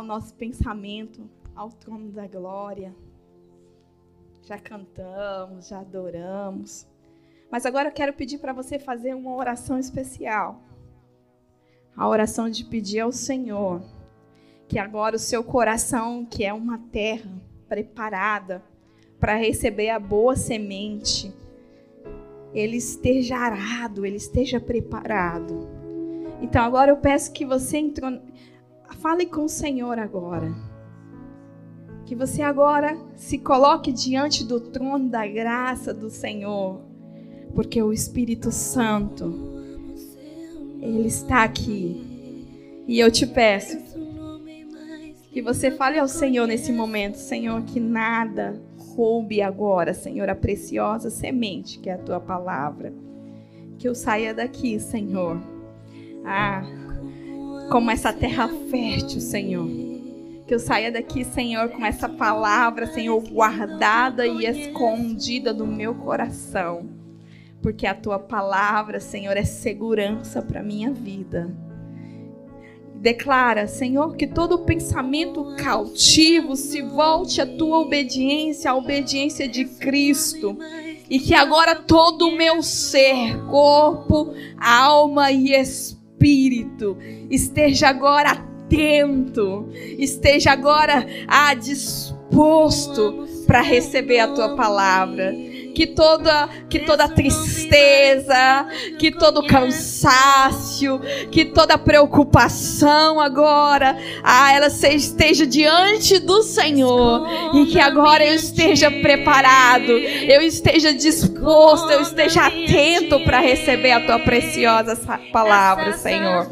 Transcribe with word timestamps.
o 0.00 0.02
nosso 0.02 0.34
pensamento 0.34 1.28
ao 1.54 1.70
trono 1.70 2.10
da 2.10 2.26
glória. 2.26 2.94
Já 4.42 4.58
cantamos, 4.58 5.68
já 5.68 5.80
adoramos. 5.80 6.86
Mas 7.50 7.66
agora 7.66 7.88
eu 7.88 7.92
quero 7.92 8.12
pedir 8.12 8.38
para 8.38 8.52
você 8.52 8.78
fazer 8.78 9.14
uma 9.14 9.34
oração 9.34 9.78
especial. 9.78 10.62
A 11.96 12.08
oração 12.08 12.48
de 12.48 12.64
pedir 12.64 13.00
ao 13.00 13.12
Senhor 13.12 13.82
que 14.72 14.78
agora 14.78 15.16
o 15.16 15.18
seu 15.18 15.44
coração, 15.44 16.24
que 16.24 16.42
é 16.44 16.50
uma 16.50 16.78
terra 16.78 17.30
preparada 17.68 18.62
para 19.20 19.36
receber 19.36 19.90
a 19.90 19.98
boa 19.98 20.34
semente, 20.34 21.30
ele 22.54 22.78
esteja 22.78 23.36
arado, 23.36 24.06
ele 24.06 24.16
esteja 24.16 24.58
preparado. 24.58 25.68
Então 26.40 26.64
agora 26.64 26.90
eu 26.90 26.96
peço 26.96 27.34
que 27.34 27.44
você 27.44 27.76
fale 28.92 29.26
com 29.26 29.44
o 29.44 29.48
Senhor 29.48 29.98
agora. 29.98 30.52
Que 32.04 32.14
você 32.14 32.42
agora 32.42 32.96
se 33.16 33.38
coloque 33.38 33.92
diante 33.92 34.44
do 34.44 34.60
trono 34.60 35.08
da 35.08 35.26
graça 35.26 35.94
do 35.94 36.10
Senhor, 36.10 36.80
porque 37.54 37.82
o 37.82 37.92
Espírito 37.92 38.50
Santo 38.50 39.52
ele 40.80 41.08
está 41.08 41.44
aqui. 41.44 42.44
E 42.86 42.98
eu 42.98 43.10
te 43.10 43.26
peço 43.26 43.78
que 45.32 45.40
você 45.40 45.70
fale 45.70 45.98
ao 45.98 46.08
Senhor 46.08 46.46
nesse 46.46 46.70
momento, 46.70 47.14
Senhor, 47.14 47.62
que 47.62 47.80
nada 47.80 48.60
roube 48.76 49.40
agora, 49.40 49.94
Senhor, 49.94 50.28
a 50.28 50.34
preciosa 50.34 51.08
semente 51.08 51.78
que 51.78 51.88
é 51.88 51.94
a 51.94 51.98
tua 51.98 52.20
palavra. 52.20 52.92
Que 53.78 53.88
eu 53.88 53.94
saia 53.94 54.34
daqui, 54.34 54.78
Senhor. 54.78 55.40
Ah, 56.24 56.62
como 57.72 57.90
essa 57.90 58.12
terra 58.12 58.50
fértil, 58.70 59.18
Senhor. 59.18 59.66
Que 60.46 60.52
eu 60.52 60.58
saia 60.58 60.92
daqui, 60.92 61.24
Senhor, 61.24 61.70
com 61.70 61.86
essa 61.86 62.06
palavra, 62.06 62.86
Senhor, 62.86 63.18
guardada 63.30 64.26
e 64.26 64.44
escondida 64.44 65.54
no 65.54 65.66
meu 65.66 65.94
coração. 65.94 66.90
Porque 67.62 67.86
a 67.86 67.94
tua 67.94 68.18
palavra, 68.18 69.00
Senhor, 69.00 69.38
é 69.38 69.44
segurança 69.44 70.42
para 70.42 70.62
minha 70.62 70.92
vida. 70.92 71.50
Declara, 72.96 73.66
Senhor, 73.66 74.16
que 74.16 74.26
todo 74.26 74.66
pensamento 74.66 75.56
cautivo 75.56 76.56
se 76.56 76.82
volte 76.82 77.40
à 77.40 77.46
tua 77.46 77.78
obediência, 77.78 78.70
à 78.70 78.74
obediência 78.76 79.48
de 79.48 79.64
Cristo. 79.64 80.58
E 81.08 81.18
que 81.18 81.34
agora 81.34 81.74
todo 81.74 82.28
o 82.28 82.36
meu 82.36 82.62
ser, 82.62 83.42
corpo, 83.46 84.34
alma 84.60 85.32
e 85.32 85.54
espírito 85.54 86.01
esteja 87.30 87.88
agora 87.88 88.30
atento, 88.32 89.68
esteja 89.98 90.52
agora 90.52 91.06
ah, 91.28 91.54
disposto 91.54 93.26
para 93.46 93.60
receber 93.60 94.20
a 94.20 94.28
tua 94.28 94.56
palavra 94.56 95.34
que 95.74 95.86
toda, 95.86 96.48
que 96.68 96.80
toda 96.80 97.08
tristeza, 97.08 98.66
que 98.98 99.10
todo 99.10 99.46
cansaço, 99.46 101.00
que 101.30 101.44
toda 101.44 101.78
preocupação 101.78 103.20
agora, 103.20 103.96
ah, 104.22 104.52
ela 104.52 104.66
esteja 104.66 105.46
diante 105.46 106.18
do 106.18 106.42
Senhor 106.42 107.28
e 107.54 107.66
que 107.66 107.80
agora 107.80 108.24
eu 108.24 108.34
esteja 108.34 108.90
preparado, 108.90 109.92
eu 109.92 110.42
esteja 110.42 110.92
disposto, 110.92 111.90
eu 111.90 112.00
esteja 112.00 112.46
atento 112.46 113.20
para 113.20 113.40
receber 113.40 113.92
a 113.92 114.00
tua 114.00 114.18
preciosa 114.18 114.96
palavra, 115.32 115.92
Senhor. 115.94 116.46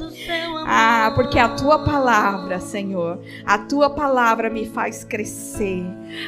Ah, 0.66 1.12
porque 1.14 1.38
a 1.38 1.48
tua 1.48 1.80
palavra, 1.80 2.60
Senhor, 2.60 3.20
a 3.44 3.58
tua 3.58 3.90
palavra 3.90 4.48
me 4.48 4.66
faz 4.66 5.04
crescer. 5.04 5.84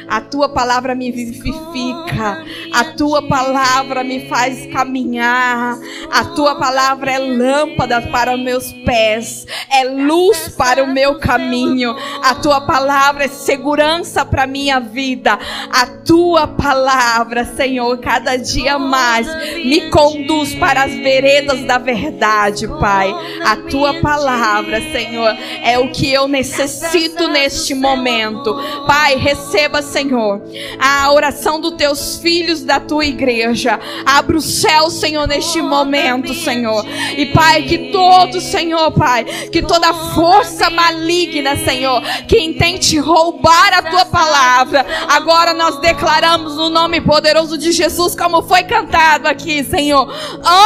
A 0.07 0.21
tua 0.21 0.49
palavra 0.49 0.95
me 0.95 1.11
vivifica. 1.11 2.43
A 2.73 2.82
tua 2.83 3.27
palavra 3.27 4.03
me 4.03 4.27
faz 4.27 4.65
caminhar. 4.67 5.77
A 6.11 6.25
tua 6.25 6.55
palavra 6.55 7.11
é 7.11 7.17
lâmpada 7.17 8.01
para 8.01 8.35
os 8.35 8.41
meus 8.41 8.71
pés, 8.85 9.45
é 9.71 9.83
luz 9.83 10.49
para 10.49 10.83
o 10.83 10.93
meu 10.93 11.19
caminho. 11.19 11.95
A 12.23 12.35
tua 12.35 12.61
palavra 12.61 13.25
é 13.25 13.27
segurança 13.27 14.25
para 14.25 14.47
minha 14.47 14.79
vida. 14.79 15.37
A 15.71 15.85
tua 15.85 16.47
palavra, 16.47 17.45
Senhor, 17.45 17.97
cada 17.99 18.35
dia 18.37 18.77
mais 18.77 19.27
me 19.65 19.89
conduz 19.89 20.53
para 20.55 20.83
as 20.83 20.93
veredas 20.93 21.63
da 21.65 21.77
verdade, 21.77 22.67
Pai. 22.67 23.13
A 23.45 23.55
tua 23.69 23.95
palavra, 24.01 24.81
Senhor, 24.91 25.35
é 25.63 25.77
o 25.79 25.91
que 25.91 26.11
eu 26.11 26.27
necessito 26.27 27.27
neste 27.27 27.73
momento. 27.73 28.55
Pai, 28.85 29.15
receba, 29.15 29.81
Senhor, 29.81 30.41
a 30.79 31.11
oração 31.11 31.59
dos 31.59 31.73
teus 31.73 32.17
filhos 32.17 32.63
da 32.63 32.72
tua 32.79 33.05
igreja. 33.05 33.79
Abra 34.05 34.37
o 34.37 34.41
céu, 34.41 34.89
Senhor, 34.89 35.27
neste 35.27 35.61
momento, 35.61 36.33
Senhor. 36.33 36.85
E, 37.17 37.27
Pai, 37.27 37.63
que 37.63 37.91
todo, 37.91 38.39
Senhor, 38.39 38.91
Pai, 38.91 39.23
que 39.23 39.61
toda 39.61 39.93
força 39.93 40.69
maligna, 40.69 41.55
Senhor, 41.57 42.01
que 42.27 42.39
intente 42.39 42.97
roubar 42.97 43.73
a 43.73 43.81
tua 43.83 44.05
palavra, 44.05 44.85
agora 45.07 45.53
nós 45.53 45.79
declaramos 45.79 46.55
no 46.55 46.69
nome 46.69 47.01
poderoso 47.01 47.57
de 47.57 47.71
Jesus, 47.71 48.15
como 48.15 48.41
foi 48.43 48.63
cantado 48.63 49.27
aqui, 49.27 49.63
Senhor. 49.63 50.11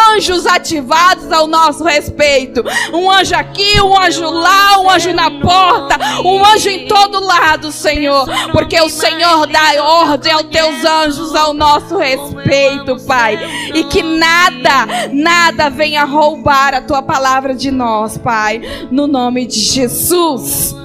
Anjos 0.10 0.46
ativados 0.46 1.32
ao 1.32 1.48
nosso 1.48 1.84
respeito. 1.84 2.64
Um 2.94 3.10
anjo 3.12 3.36
aqui, 3.36 3.82
um 3.82 4.00
anjo 4.00 4.30
lá, 4.30 4.80
um 4.80 4.90
anjo 4.90 5.14
na 5.14 5.32
porta, 5.32 5.98
um 6.24 6.46
anjo 6.46 6.70
em 6.70 6.88
todo 6.88 7.24
lado, 7.24 7.72
Senhor. 7.72 8.26
Porque 8.52 8.80
o 8.82 8.90
Senhor 8.90 9.48
dá 9.48 9.68
ordem 9.84 10.32
aos 10.32 10.48
teus 10.48 10.86
anjos 10.86 11.36
ao 11.36 11.54
nosso 11.54 11.97
respeito, 11.98 12.98
Pai. 13.06 13.38
E 13.76 13.84
que 13.86 14.02
nada, 14.02 15.10
nada 15.12 15.70
venha 15.70 16.04
roubar 16.06 16.74
a 16.74 16.82
tua 16.82 17.02
palavra 17.02 17.54
de 17.54 17.72
nós, 17.72 18.18
Pai. 18.18 18.62
No 18.92 19.08
nome 19.08 19.46
de 19.46 19.60
Jesus. 19.60 20.76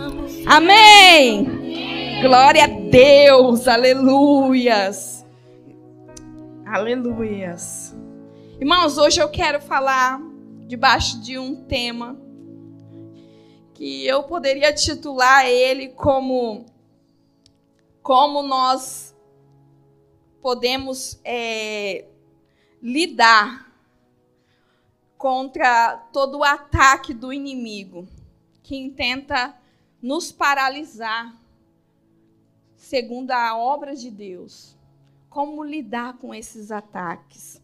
Amém. 0.47 2.21
Glória 2.23 2.65
a 2.65 2.67
Deus. 2.67 3.67
Aleluias. 3.69 5.25
Aleluias. 6.67 7.95
Irmãos, 8.61 8.97
hoje 8.97 9.21
eu 9.21 9.29
quero 9.29 9.61
falar 9.61 10.21
debaixo 10.67 11.21
de 11.21 11.39
um 11.39 11.55
tema 11.55 12.17
que 13.75 14.07
eu 14.07 14.23
poderia 14.23 14.73
titular 14.73 15.45
ele 15.47 15.89
como 15.89 16.65
como 18.03 18.43
nós 18.43 19.12
podemos 20.43 21.21
é, 21.25 22.05
lidar 22.83 23.73
contra 25.17 25.97
todo 26.13 26.39
o 26.39 26.45
ataque 26.45 27.15
do 27.15 27.33
inimigo 27.33 28.09
que 28.61 28.77
intenta 28.77 29.57
nos 30.03 30.33
paralisar, 30.33 31.41
segundo 32.77 33.31
a 33.31 33.57
obra 33.57 33.95
de 33.95 34.11
Deus. 34.11 34.77
Como 35.31 35.63
lidar 35.63 36.19
com 36.19 36.35
esses 36.35 36.73
ataques? 36.73 37.63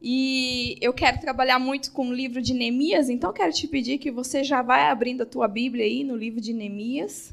E 0.00 0.76
eu 0.80 0.92
quero 0.92 1.20
trabalhar 1.20 1.60
muito 1.60 1.92
com 1.92 2.08
o 2.08 2.12
livro 2.12 2.42
de 2.42 2.54
Neemias, 2.54 3.08
então 3.08 3.32
quero 3.32 3.52
te 3.52 3.68
pedir 3.68 3.98
que 3.98 4.10
você 4.10 4.42
já 4.42 4.60
vai 4.60 4.90
abrindo 4.90 5.22
a 5.22 5.26
tua 5.26 5.46
Bíblia 5.46 5.84
aí 5.84 6.02
no 6.02 6.16
livro 6.16 6.40
de 6.40 6.52
Neemias. 6.52 7.32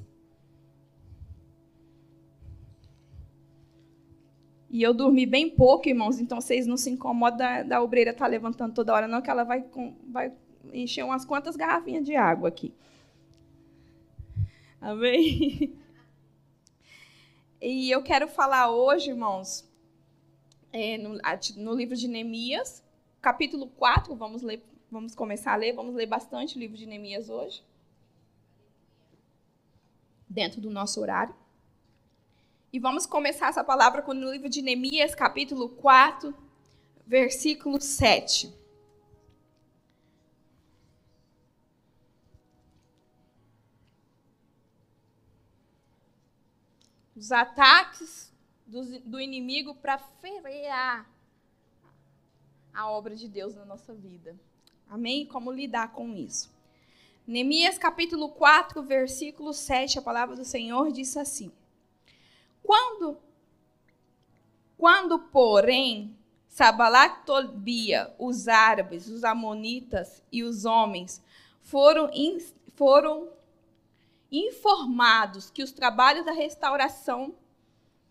E 4.69 4.83
eu 4.83 4.93
dormi 4.93 5.25
bem 5.25 5.49
pouco, 5.49 5.89
irmãos, 5.89 6.19
então 6.19 6.39
vocês 6.39 6.67
não 6.67 6.77
se 6.77 6.91
incomodam 6.91 7.37
da, 7.37 7.63
da 7.63 7.81
obreira 7.81 8.11
estar 8.11 8.25
tá 8.25 8.29
levantando 8.29 8.73
toda 8.73 8.93
hora, 8.93 9.07
não, 9.07 9.21
que 9.21 9.29
ela 9.29 9.43
vai, 9.43 9.65
vai 10.07 10.31
encher 10.71 11.03
umas 11.03 11.25
quantas 11.25 11.55
garrafinhas 11.55 12.05
de 12.05 12.15
água 12.15 12.49
aqui. 12.49 12.73
Amém? 14.79 15.75
E 17.61 17.91
eu 17.91 18.01
quero 18.01 18.25
falar 18.25 18.71
hoje, 18.71 19.09
irmãos, 19.09 19.69
é, 20.71 20.97
no, 20.97 21.17
no, 21.57 21.73
livro 21.73 21.93
de 21.93 22.07
Neemias, 22.07 22.81
capítulo 23.21 23.67
4, 23.67 24.15
vamos 24.15 24.41
ler, 24.41 24.63
vamos 24.89 25.13
começar 25.13 25.51
a 25.51 25.55
ler, 25.57 25.73
vamos 25.73 25.93
ler 25.93 26.05
bastante 26.05 26.55
o 26.55 26.59
livro 26.59 26.77
de 26.77 26.85
Neemias 26.85 27.29
hoje. 27.29 27.61
Dentro 30.29 30.61
do 30.61 30.69
nosso 30.69 31.01
horário. 31.01 31.35
E 32.71 32.77
vamos 32.77 33.07
começar 33.07 33.47
essa 33.47 33.63
palavra 33.63 34.03
com 34.03 34.11
o 34.11 34.31
livro 34.31 34.47
de 34.47 34.61
Neemias, 34.61 35.15
capítulo 35.15 35.69
4, 35.69 36.35
versículo 37.03 37.81
7. 37.81 38.53
Os 47.15 47.31
ataques 47.31 48.31
do, 48.67 48.99
do 48.99 49.19
inimigo 49.19 49.73
para 49.73 49.97
frear 49.97 51.09
a 52.71 52.87
obra 52.87 53.15
de 53.15 53.27
Deus 53.27 53.55
na 53.55 53.65
nossa 53.65 53.95
vida. 53.95 54.39
Amém? 54.87 55.25
Como 55.25 55.51
lidar 55.51 55.91
com 55.91 56.13
isso? 56.13 56.51
Neemias 57.25 57.79
capítulo 57.79 58.29
4, 58.29 58.83
versículo 58.83 59.53
7, 59.53 59.97
a 59.97 60.03
palavra 60.03 60.35
do 60.35 60.45
Senhor 60.45 60.91
diz 60.91 61.17
assim: 61.17 61.51
Quando, 62.69 63.17
quando 64.77 65.17
porém, 65.17 66.15
Sabalat 66.47 67.25
Tobia, 67.25 68.13
os 68.19 68.47
árabes, 68.47 69.07
os 69.07 69.23
amonitas 69.23 70.21
e 70.31 70.43
os 70.43 70.65
homens 70.65 71.19
foram, 71.63 72.11
in, 72.13 72.37
foram 72.75 73.27
informados 74.31 75.49
que 75.49 75.63
os 75.63 75.71
trabalhos 75.71 76.23
da 76.23 76.31
restauração 76.31 77.33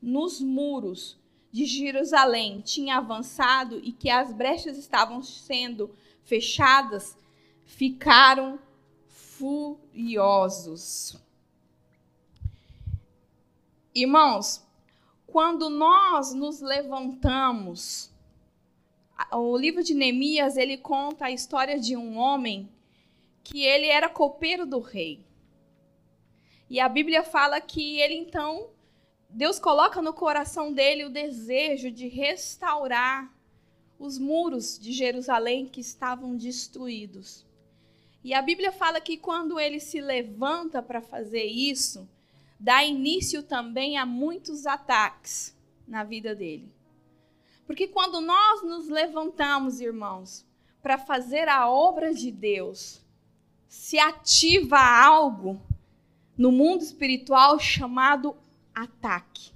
nos 0.03 0.41
muros 0.41 1.17
de 1.53 1.65
Jerusalém 1.65 2.61
tinham 2.61 2.99
avançado 2.99 3.79
e 3.79 3.93
que 3.93 4.11
as 4.11 4.33
brechas 4.33 4.77
estavam 4.77 5.23
sendo 5.23 5.95
fechadas, 6.25 7.17
ficaram 7.65 8.59
furiosos. 9.07 11.17
Irmãos, 14.01 14.65
quando 15.27 15.69
nós 15.69 16.33
nos 16.33 16.61
levantamos, 16.61 18.13
o 19.33 19.59
livro 19.59 19.83
de 19.83 19.93
Neemias, 19.93 20.57
ele 20.57 20.77
conta 20.77 21.25
a 21.25 21.33
história 21.33 21.81
de 21.81 21.97
um 21.97 22.17
homem 22.17 22.69
que 23.43 23.65
ele 23.65 23.87
era 23.87 24.09
copeiro 24.09 24.65
do 24.65 24.79
rei. 24.79 25.27
E 26.71 26.79
a 26.79 26.89
Bíblia 26.89 27.25
fala 27.25 27.61
que 27.61 27.99
ele 27.99 28.15
então 28.15 28.71
Deus 29.29 29.59
coloca 29.59 30.01
no 30.01 30.15
coração 30.15 30.73
dele 30.73 31.05
o 31.05 31.11
desejo 31.11 31.91
de 31.91 32.07
restaurar 32.07 33.37
os 33.99 34.17
muros 34.17 34.79
de 34.79 34.93
Jerusalém 34.93 35.67
que 35.67 35.81
estavam 35.81 36.37
destruídos. 36.37 37.45
E 38.23 38.33
a 38.33 38.41
Bíblia 38.41 38.71
fala 38.71 39.01
que 39.01 39.17
quando 39.17 39.59
ele 39.59 39.81
se 39.81 40.01
levanta 40.01 40.81
para 40.81 41.03
fazer 41.03 41.47
isso, 41.47 42.09
dá 42.59 42.83
início 42.83 43.43
também 43.43 43.97
a 43.97 44.05
muitos 44.05 44.67
ataques 44.67 45.57
na 45.87 46.05
vida 46.05 46.35
dele. 46.35 46.73
Porque 47.67 47.87
quando 47.87 48.21
nós 48.21 48.63
nos 48.63 48.89
levantamos, 48.89 49.81
irmãos, 49.81 50.47
para 50.83 50.97
fazer 50.97 51.49
a 51.49 51.69
obra 51.69 52.15
de 52.15 52.31
Deus, 52.31 53.05
se 53.69 53.99
ativa 53.99 54.79
algo 54.79 55.61
no 56.37 56.51
mundo 56.51 56.83
espiritual 56.83 57.59
chamado 57.59 58.37
ataque. 58.75 59.53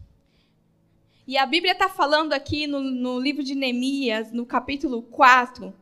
E 1.26 1.38
a 1.38 1.46
Bíblia 1.46 1.72
está 1.72 1.88
falando 1.88 2.32
aqui 2.32 2.66
no, 2.66 2.80
no 2.80 3.18
livro 3.18 3.42
de 3.42 3.54
Neemias, 3.54 4.32
no 4.32 4.44
capítulo 4.44 5.02
4, 5.02 5.72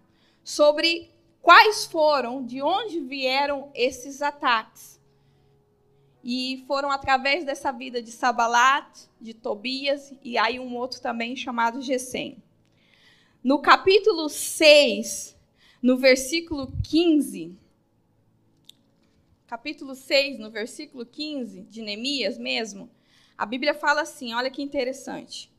sobre 0.45 1.11
quais 1.41 1.87
foram, 1.87 2.45
de 2.45 2.63
onde 2.63 3.01
vieram 3.01 3.71
esses 3.75 4.21
ataques. 4.21 5.00
E 6.23 6.65
foram 6.67 6.91
através 6.91 7.45
dessa 7.45 7.73
vida 7.73 8.03
de 8.03 8.11
Sabalat, 8.13 9.07
de 9.21 9.33
Tobias 9.33 10.13
e 10.23 10.37
aí 10.37 10.61
um 10.61 10.77
outro 10.77 11.01
também 11.01 11.35
chamado 11.35 11.81
Gesem. 11.81 12.43
No 13.43 13.61
capítulo 13.61 14.29
6, 14.29 15.37
no 15.83 15.97
versículo 15.97 16.71
15, 16.85 17.57
capítulo 19.47 19.95
6, 19.95 20.39
no 20.39 20.51
versículo 20.51 21.07
15 21.07 21.63
de 21.63 21.81
Neemias 21.81 22.37
mesmo, 22.37 22.91
a 23.37 23.47
Bíblia 23.47 23.73
fala 23.73 24.03
assim, 24.03 24.35
olha 24.35 24.51
que 24.51 24.63
interessante. 24.63 25.51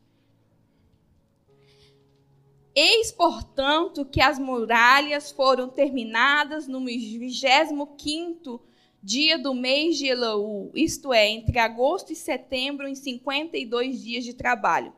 Eis, 2.74 3.12
portanto, 3.12 4.06
que 4.06 4.22
as 4.22 4.40
muralhas 4.40 5.32
foram 5.32 5.68
terminadas 5.68 6.68
no 6.68 6.86
25 6.86 8.62
dia 9.04 9.38
do 9.38 9.54
mês 9.54 9.98
de 9.98 10.08
Elaú, 10.08 10.72
isto 10.74 11.12
é, 11.14 11.30
entre 11.30 11.60
agosto 11.60 12.14
e 12.14 12.16
setembro, 12.16 12.88
em 12.88 12.96
52 12.96 14.02
dias 14.02 14.24
de 14.24 14.34
trabalho. 14.34 14.94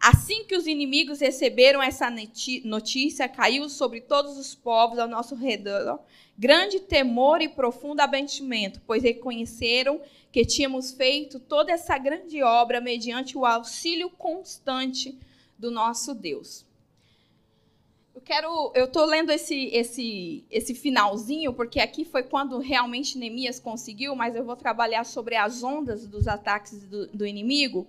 Assim 0.00 0.44
que 0.44 0.56
os 0.56 0.66
inimigos 0.66 1.20
receberam 1.20 1.82
essa 1.82 2.08
notícia, 2.64 3.28
caiu 3.28 3.68
sobre 3.68 4.00
todos 4.00 4.38
os 4.38 4.54
povos 4.54 4.98
ao 4.98 5.08
nosso 5.08 5.34
redor 5.34 6.00
grande 6.38 6.78
temor 6.78 7.42
e 7.42 7.48
profundo 7.48 8.00
abatimento, 8.00 8.80
pois 8.86 9.02
reconheceram 9.02 10.00
que 10.30 10.44
tínhamos 10.44 10.92
feito 10.92 11.40
toda 11.40 11.72
essa 11.72 11.98
grande 11.98 12.40
obra 12.44 12.80
mediante 12.80 13.36
o 13.36 13.44
auxílio 13.44 14.08
constante 14.10 15.18
do 15.58 15.68
nosso 15.68 16.14
Deus. 16.14 16.64
Quero, 18.28 18.70
eu 18.74 18.84
estou 18.84 19.06
lendo 19.06 19.32
esse, 19.32 19.70
esse, 19.72 20.44
esse 20.50 20.74
finalzinho, 20.74 21.50
porque 21.50 21.80
aqui 21.80 22.04
foi 22.04 22.22
quando 22.22 22.58
realmente 22.58 23.16
Neemias 23.16 23.58
conseguiu, 23.58 24.14
mas 24.14 24.36
eu 24.36 24.44
vou 24.44 24.54
trabalhar 24.54 25.04
sobre 25.04 25.34
as 25.34 25.62
ondas 25.62 26.06
dos 26.06 26.28
ataques 26.28 26.82
do, 26.82 27.06
do 27.06 27.26
inimigo, 27.26 27.86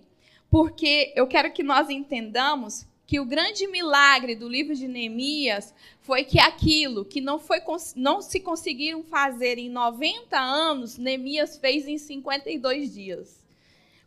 porque 0.50 1.12
eu 1.14 1.28
quero 1.28 1.52
que 1.52 1.62
nós 1.62 1.90
entendamos 1.90 2.88
que 3.06 3.20
o 3.20 3.26
grande 3.26 3.68
milagre 3.68 4.34
do 4.34 4.48
livro 4.48 4.74
de 4.74 4.88
Neemias 4.88 5.74
foi 6.00 6.24
que 6.24 6.40
aquilo 6.40 7.04
que 7.04 7.20
não, 7.20 7.38
foi, 7.38 7.60
não 7.98 8.22
se 8.22 8.40
conseguiram 8.40 9.04
fazer 9.04 9.58
em 9.58 9.70
90 9.70 10.40
anos, 10.40 10.98
Neemias 10.98 11.58
fez 11.58 11.86
em 11.86 11.98
52 11.98 12.94
dias, 12.94 13.44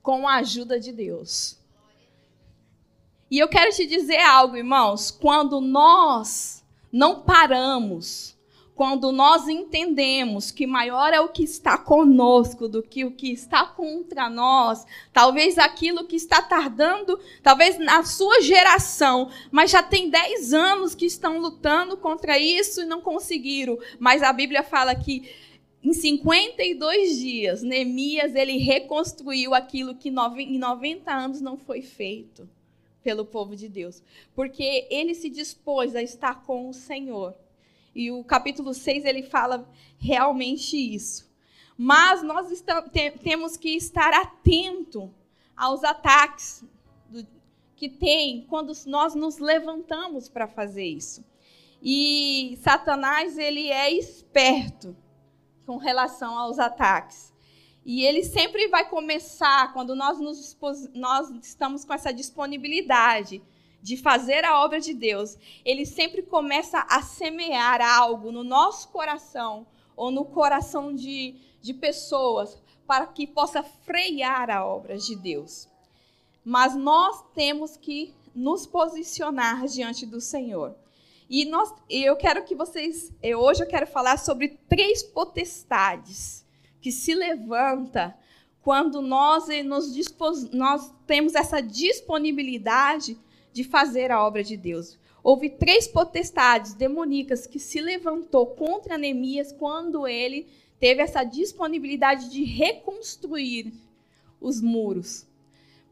com 0.03 0.27
a 0.27 0.37
ajuda 0.37 0.81
de 0.81 0.93
Deus. 0.93 1.62
E 3.33 3.39
eu 3.39 3.49
quero 3.49 3.75
te 3.75 3.87
dizer 3.87 4.21
algo, 4.21 4.59
irmãos. 4.59 5.11
Quando 5.11 5.59
nós 5.59 6.63
não 6.93 7.23
paramos, 7.23 8.37
quando 8.75 9.11
nós 9.11 9.49
entendemos 9.49 10.51
que 10.51 10.67
maior 10.67 11.15
é 11.15 11.21
o 11.23 11.31
que 11.31 11.43
está 11.43 11.79
conosco 11.79 12.69
do 12.69 12.83
que 12.83 13.07
o 13.07 13.11
que 13.11 13.33
está 13.33 13.65
contra 13.65 14.29
nós, 14.29 14.85
talvez 15.15 15.57
aquilo 15.57 16.07
que 16.07 16.15
está 16.15 16.43
tardando, 16.43 17.19
talvez 17.43 17.79
na 17.79 18.05
sua 18.05 18.43
geração, 18.43 19.31
mas 19.51 19.71
já 19.71 19.83
tem 19.83 20.11
10 20.11 20.53
anos 20.53 20.95
que 20.95 21.07
estão 21.07 21.39
lutando 21.39 21.97
contra 21.97 22.39
isso 22.39 22.83
e 22.83 22.85
não 22.85 23.01
conseguiram. 23.01 23.79
Mas 23.99 24.23
a 24.23 24.31
Bíblia 24.31 24.63
fala 24.63 24.95
que 24.95 25.27
em 25.83 25.95
52 25.95 27.19
dias, 27.19 27.63
Neemias 27.63 28.35
ele 28.35 28.59
reconstruiu 28.59 29.55
aquilo 29.55 29.95
que 29.95 30.11
em 30.11 30.59
90 30.59 31.11
anos 31.11 31.41
não 31.41 31.57
foi 31.57 31.81
feito 31.81 32.47
pelo 33.03 33.25
povo 33.25 33.57
de 33.57 33.69
Deus, 33.69 34.03
porque 34.35 34.87
ele 34.91 35.15
se 35.15 35.29
dispôs 35.29 35.95
a 35.95 36.03
estar 36.03 36.43
com 36.43 36.69
o 36.69 36.73
Senhor. 36.73 37.35
E 37.95 38.11
o 38.11 38.25
capítulo 38.25 38.73
6 38.73 39.05
ele 39.05 39.23
fala 39.23 39.69
realmente 39.99 40.77
isso. 40.77 41.31
Mas 41.77 42.23
nós 42.23 42.51
estamos, 42.51 42.91
temos 43.23 43.57
que 43.57 43.71
estar 43.71 44.13
atento 44.15 45.13
aos 45.57 45.85
ataques 45.85 46.65
do, 47.09 47.27
que 47.77 47.89
tem 47.89 48.47
quando 48.49 48.73
nós 48.87 49.15
nos 49.15 49.39
levantamos 49.39 50.29
para 50.29 50.47
fazer 50.47 50.85
isso. 50.85 51.25
E 51.83 52.57
Satanás 52.63 53.37
ele 53.37 53.69
é 53.69 53.91
esperto 53.91 54.97
com 55.67 55.77
relação 55.77 56.39
aos 56.39 56.59
ataques. 56.59 57.32
E 57.85 58.05
ele 58.05 58.23
sempre 58.23 58.69
vai 58.69 58.89
começar, 58.89 59.73
quando 59.73 59.95
nós, 59.95 60.21
nos, 60.21 60.57
nós 60.95 61.31
estamos 61.43 61.85
com 61.85 61.93
essa 61.93 62.13
disponibilidade 62.13 63.43
de 63.83 63.97
fazer 63.97 64.45
a 64.45 64.63
obra 64.65 64.81
de 64.81 64.95
Deus, 64.95 65.37
ele 65.65 65.85
sempre 65.85 66.23
começa 66.23 66.87
a 66.89 67.03
semear 67.03 67.81
algo 67.81 68.31
no 68.31 68.45
nosso 68.45 68.89
coração 68.91 69.67
ou 69.97 70.13
no 70.13 70.25
coração 70.25 70.95
de, 70.95 71.35
de 71.61 71.75
pessoas 71.75 72.57
para 72.87 73.07
que 73.07 73.27
possa 73.27 73.63
frear 73.63 74.49
a 74.49 74.65
obra 74.65 74.97
de 74.97 75.17
Deus. 75.17 75.69
Mas 76.45 76.77
nós 76.77 77.25
temos 77.35 77.77
que 77.77 78.15
nos 78.33 78.67
posicionar 78.67 79.67
diante 79.67 80.07
do 80.07 80.21
Senhor. 80.21 80.77
E 81.29 81.45
nós, 81.45 81.75
eu 81.91 82.17
quero 82.17 82.45
que 82.45 82.55
vocês, 82.55 83.13
hoje 83.37 83.65
eu 83.65 83.69
quero 83.69 83.87
falar 83.87 84.19
sobre 84.19 84.61
três 84.69 85.03
potestades 85.03 86.42
que 86.83 86.93
se 86.93 87.15
levanta 87.15 88.15
quando 88.61 89.01
nós, 89.01 89.47
nos 89.65 89.95
dispos, 89.95 90.51
nós 90.51 90.93
temos 91.07 91.35
essa 91.35 91.61
disponibilidade 91.61 93.17
de 93.53 93.65
fazer 93.65 94.11
a 94.11 94.23
obra 94.23 94.43
de 94.43 94.57
Deus. 94.57 94.99
Houve 95.23 95.49
três 95.51 95.87
potestades 95.87 96.75
demoníacas 96.75 97.47
que 97.47 97.59
se 97.59 97.81
levantou 97.81 98.47
contra 98.49 98.99
Neemias 98.99 99.53
quando 99.53 100.07
ele 100.07 100.49
teve 100.81 101.01
essa 101.01 101.23
disponibilidade 101.23 102.29
de 102.29 102.43
reconstruir 102.43 103.73
os 104.41 104.61
muros. 104.61 105.27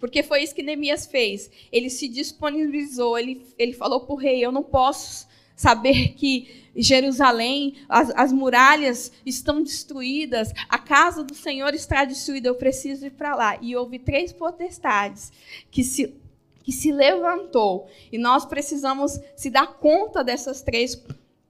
Porque 0.00 0.22
foi 0.22 0.42
isso 0.42 0.54
que 0.54 0.62
Neemias 0.62 1.06
fez. 1.06 1.50
Ele 1.70 1.90
se 1.90 2.08
disponibilizou, 2.08 3.16
ele, 3.16 3.46
ele 3.56 3.72
falou 3.72 4.00
para 4.00 4.14
o 4.14 4.18
rei: 4.18 4.44
Eu 4.44 4.50
não 4.50 4.62
posso 4.62 5.28
saber 5.60 6.14
que 6.14 6.70
Jerusalém, 6.74 7.74
as, 7.86 8.10
as 8.16 8.32
muralhas 8.32 9.12
estão 9.26 9.62
destruídas, 9.62 10.54
a 10.70 10.78
casa 10.78 11.22
do 11.22 11.34
Senhor 11.34 11.74
está 11.74 12.06
destruída, 12.06 12.48
eu 12.48 12.54
preciso 12.54 13.04
ir 13.04 13.10
para 13.10 13.34
lá. 13.34 13.58
E 13.60 13.76
houve 13.76 13.98
três 13.98 14.32
potestades 14.32 15.30
que 15.70 15.84
se, 15.84 16.14
que 16.62 16.72
se 16.72 16.90
levantou. 16.90 17.90
E 18.10 18.16
nós 18.16 18.46
precisamos 18.46 19.20
se 19.36 19.50
dar 19.50 19.66
conta 19.66 20.24
dessas 20.24 20.62
três 20.62 20.98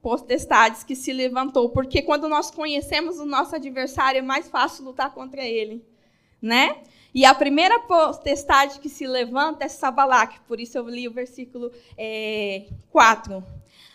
potestades 0.03 0.83
que 0.83 0.97
se 0.97 1.13
levantou, 1.13 1.69
porque 1.69 2.03
quando 2.03 2.29
nós 2.29 2.51
conhecemos 2.51 3.21
o 3.21 3.27
nosso 3.27 3.55
adversário 3.55 4.19
é 4.19 4.23
mais 4.23 4.49
fácil 4.49 4.87
lutar 4.87 5.15
contra 5.15 5.47
ele, 5.47 5.85
né? 6.43 6.79
E 7.15 7.25
a 7.25 7.35
primeira 7.35 7.81
potestade 7.81 8.79
que 8.79 8.89
se 8.89 9.07
levanta 9.07 9.65
é 9.65 9.69
Sabalac, 9.69 10.41
por 10.47 10.61
isso 10.61 10.79
eu 10.79 10.89
li 10.89 11.09
o 11.09 11.13
versículo 11.13 11.73
é, 11.99 12.67
4. 12.91 13.45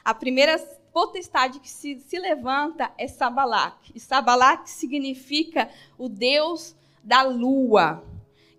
A 0.04 0.14
primeira 0.14 0.58
potestade 0.92 1.60
que 1.60 1.70
se, 1.70 2.00
se 2.00 2.20
levanta 2.20 2.92
é 2.98 3.08
Sabalac. 3.08 3.92
E 3.94 4.00
Sabalac 4.00 4.70
significa 4.70 5.70
o 5.98 6.10
Deus 6.10 6.76
da 7.04 7.22
lua, 7.22 8.04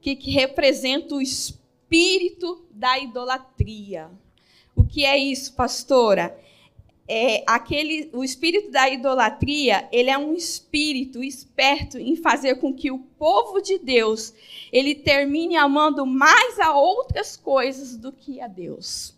que, 0.00 0.16
que 0.16 0.30
representa 0.30 1.14
o 1.14 1.20
espírito 1.20 2.64
da 2.70 2.98
idolatria. 2.98 4.10
O 4.74 4.84
que 4.84 5.04
é 5.04 5.16
isso, 5.18 5.54
pastora? 5.54 6.38
É, 7.08 7.44
aquele, 7.46 8.10
o 8.12 8.24
espírito 8.24 8.70
da 8.70 8.88
idolatria, 8.88 9.88
ele 9.92 10.10
é 10.10 10.18
um 10.18 10.34
espírito 10.34 11.22
esperto 11.22 11.98
em 11.98 12.16
fazer 12.16 12.56
com 12.56 12.74
que 12.74 12.90
o 12.90 12.98
povo 12.98 13.60
de 13.60 13.78
Deus 13.78 14.34
ele 14.72 14.94
termine 14.94 15.56
amando 15.56 16.04
mais 16.04 16.58
a 16.58 16.74
outras 16.74 17.36
coisas 17.36 17.96
do 17.96 18.12
que 18.12 18.40
a 18.40 18.48
Deus. 18.48 19.16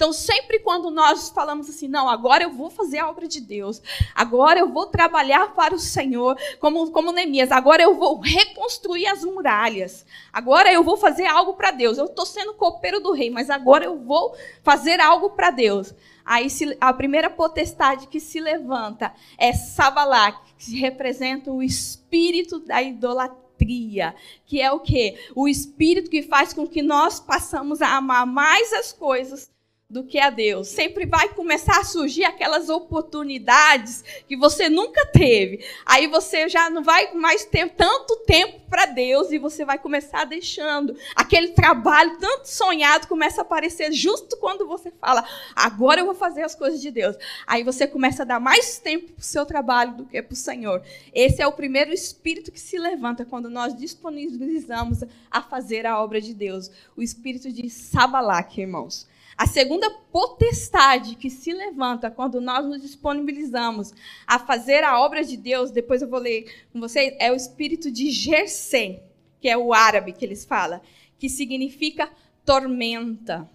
Então, 0.00 0.14
sempre 0.14 0.58
quando 0.60 0.90
nós 0.90 1.28
falamos 1.28 1.68
assim, 1.68 1.86
não, 1.86 2.08
agora 2.08 2.42
eu 2.42 2.50
vou 2.50 2.70
fazer 2.70 2.96
a 3.00 3.10
obra 3.10 3.28
de 3.28 3.38
Deus, 3.38 3.82
agora 4.14 4.58
eu 4.58 4.72
vou 4.72 4.86
trabalhar 4.86 5.54
para 5.54 5.74
o 5.74 5.78
Senhor, 5.78 6.38
como, 6.58 6.90
como 6.90 7.12
Neemias, 7.12 7.52
agora 7.52 7.82
eu 7.82 7.94
vou 7.94 8.18
reconstruir 8.18 9.06
as 9.08 9.22
muralhas, 9.22 10.06
agora 10.32 10.72
eu 10.72 10.82
vou 10.82 10.96
fazer 10.96 11.26
algo 11.26 11.52
para 11.52 11.70
Deus. 11.70 11.98
Eu 11.98 12.06
estou 12.06 12.24
sendo 12.24 12.54
copeiro 12.54 12.98
do 13.00 13.12
rei, 13.12 13.28
mas 13.28 13.50
agora 13.50 13.84
eu 13.84 13.98
vou 13.98 14.34
fazer 14.62 15.00
algo 15.00 15.28
para 15.30 15.50
Deus. 15.50 15.92
Aí 16.30 16.46
a 16.80 16.92
primeira 16.92 17.28
potestade 17.28 18.06
que 18.06 18.20
se 18.20 18.38
levanta 18.38 19.12
é 19.36 19.52
Sabalá, 19.52 20.30
que 20.56 20.78
representa 20.78 21.50
o 21.50 21.60
espírito 21.60 22.60
da 22.60 22.80
idolatria, 22.80 24.14
que 24.46 24.60
é 24.60 24.70
o 24.70 24.78
quê? 24.78 25.18
O 25.34 25.48
espírito 25.48 26.08
que 26.08 26.22
faz 26.22 26.52
com 26.52 26.68
que 26.68 26.82
nós 26.82 27.18
passamos 27.18 27.82
a 27.82 27.96
amar 27.96 28.24
mais 28.28 28.72
as 28.72 28.92
coisas 28.92 29.50
do 29.90 30.04
que 30.04 30.20
a 30.20 30.30
Deus. 30.30 30.68
Sempre 30.68 31.04
vai 31.04 31.30
começar 31.30 31.80
a 31.80 31.84
surgir 31.84 32.24
aquelas 32.24 32.68
oportunidades 32.68 34.04
que 34.28 34.36
você 34.36 34.68
nunca 34.68 35.04
teve. 35.06 35.64
Aí 35.84 36.06
você 36.06 36.48
já 36.48 36.70
não 36.70 36.84
vai 36.84 37.12
mais 37.12 37.44
ter 37.44 37.68
tanto 37.70 38.16
tempo 38.18 38.60
para 38.70 38.86
Deus 38.86 39.32
e 39.32 39.38
você 39.38 39.64
vai 39.64 39.78
começar 39.78 40.24
deixando. 40.24 40.96
Aquele 41.16 41.48
trabalho 41.48 42.16
tanto 42.20 42.46
sonhado 42.46 43.08
começa 43.08 43.40
a 43.40 43.42
aparecer 43.42 43.92
justo 43.92 44.36
quando 44.36 44.64
você 44.66 44.92
fala: 44.92 45.24
agora 45.56 46.00
eu 46.00 46.06
vou 46.06 46.14
fazer 46.14 46.42
as 46.42 46.54
coisas 46.54 46.80
de 46.80 46.92
Deus. 46.92 47.16
Aí 47.44 47.64
você 47.64 47.86
começa 47.86 48.22
a 48.22 48.26
dar 48.26 48.38
mais 48.38 48.78
tempo 48.78 49.12
para 49.12 49.20
o 49.20 49.24
seu 49.24 49.44
trabalho 49.44 49.94
do 49.94 50.04
que 50.06 50.22
para 50.22 50.32
o 50.32 50.36
Senhor. 50.36 50.82
Esse 51.12 51.42
é 51.42 51.46
o 51.46 51.52
primeiro 51.52 51.92
espírito 51.92 52.52
que 52.52 52.60
se 52.60 52.78
levanta 52.78 53.24
quando 53.24 53.50
nós 53.50 53.76
disponibilizamos 53.76 55.00
a 55.28 55.42
fazer 55.42 55.84
a 55.84 56.00
obra 56.00 56.20
de 56.20 56.32
Deus. 56.32 56.70
O 56.96 57.02
espírito 57.02 57.52
de 57.52 57.68
Sabalac, 57.68 58.60
irmãos. 58.60 59.09
A 59.40 59.46
segunda 59.46 59.88
potestade 59.88 61.16
que 61.16 61.30
se 61.30 61.50
levanta 61.50 62.10
quando 62.10 62.42
nós 62.42 62.62
nos 62.66 62.82
disponibilizamos 62.82 63.94
a 64.26 64.38
fazer 64.38 64.84
a 64.84 65.00
obra 65.00 65.24
de 65.24 65.34
Deus, 65.34 65.70
depois 65.70 66.02
eu 66.02 66.10
vou 66.10 66.20
ler 66.20 66.66
com 66.70 66.78
vocês, 66.78 67.16
é 67.18 67.32
o 67.32 67.34
espírito 67.34 67.90
de 67.90 68.10
Gersem, 68.10 69.02
que 69.40 69.48
é 69.48 69.56
o 69.56 69.72
árabe 69.72 70.12
que 70.12 70.26
eles 70.26 70.44
falam, 70.44 70.78
que 71.18 71.26
significa 71.30 72.12
tormenta. 72.44 73.48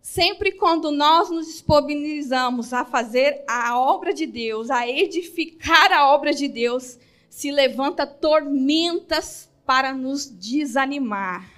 Sempre 0.00 0.52
quando 0.52 0.90
nós 0.90 1.28
nos 1.28 1.46
disponibilizamos 1.46 2.72
a 2.72 2.86
fazer 2.86 3.44
a 3.46 3.78
obra 3.78 4.14
de 4.14 4.24
Deus, 4.24 4.70
a 4.70 4.88
edificar 4.88 5.92
a 5.92 6.08
obra 6.08 6.32
de 6.32 6.48
Deus, 6.48 6.98
se 7.28 7.50
levanta 7.50 8.06
tormentas 8.06 9.46
para 9.66 9.92
nos 9.92 10.24
desanimar. 10.24 11.53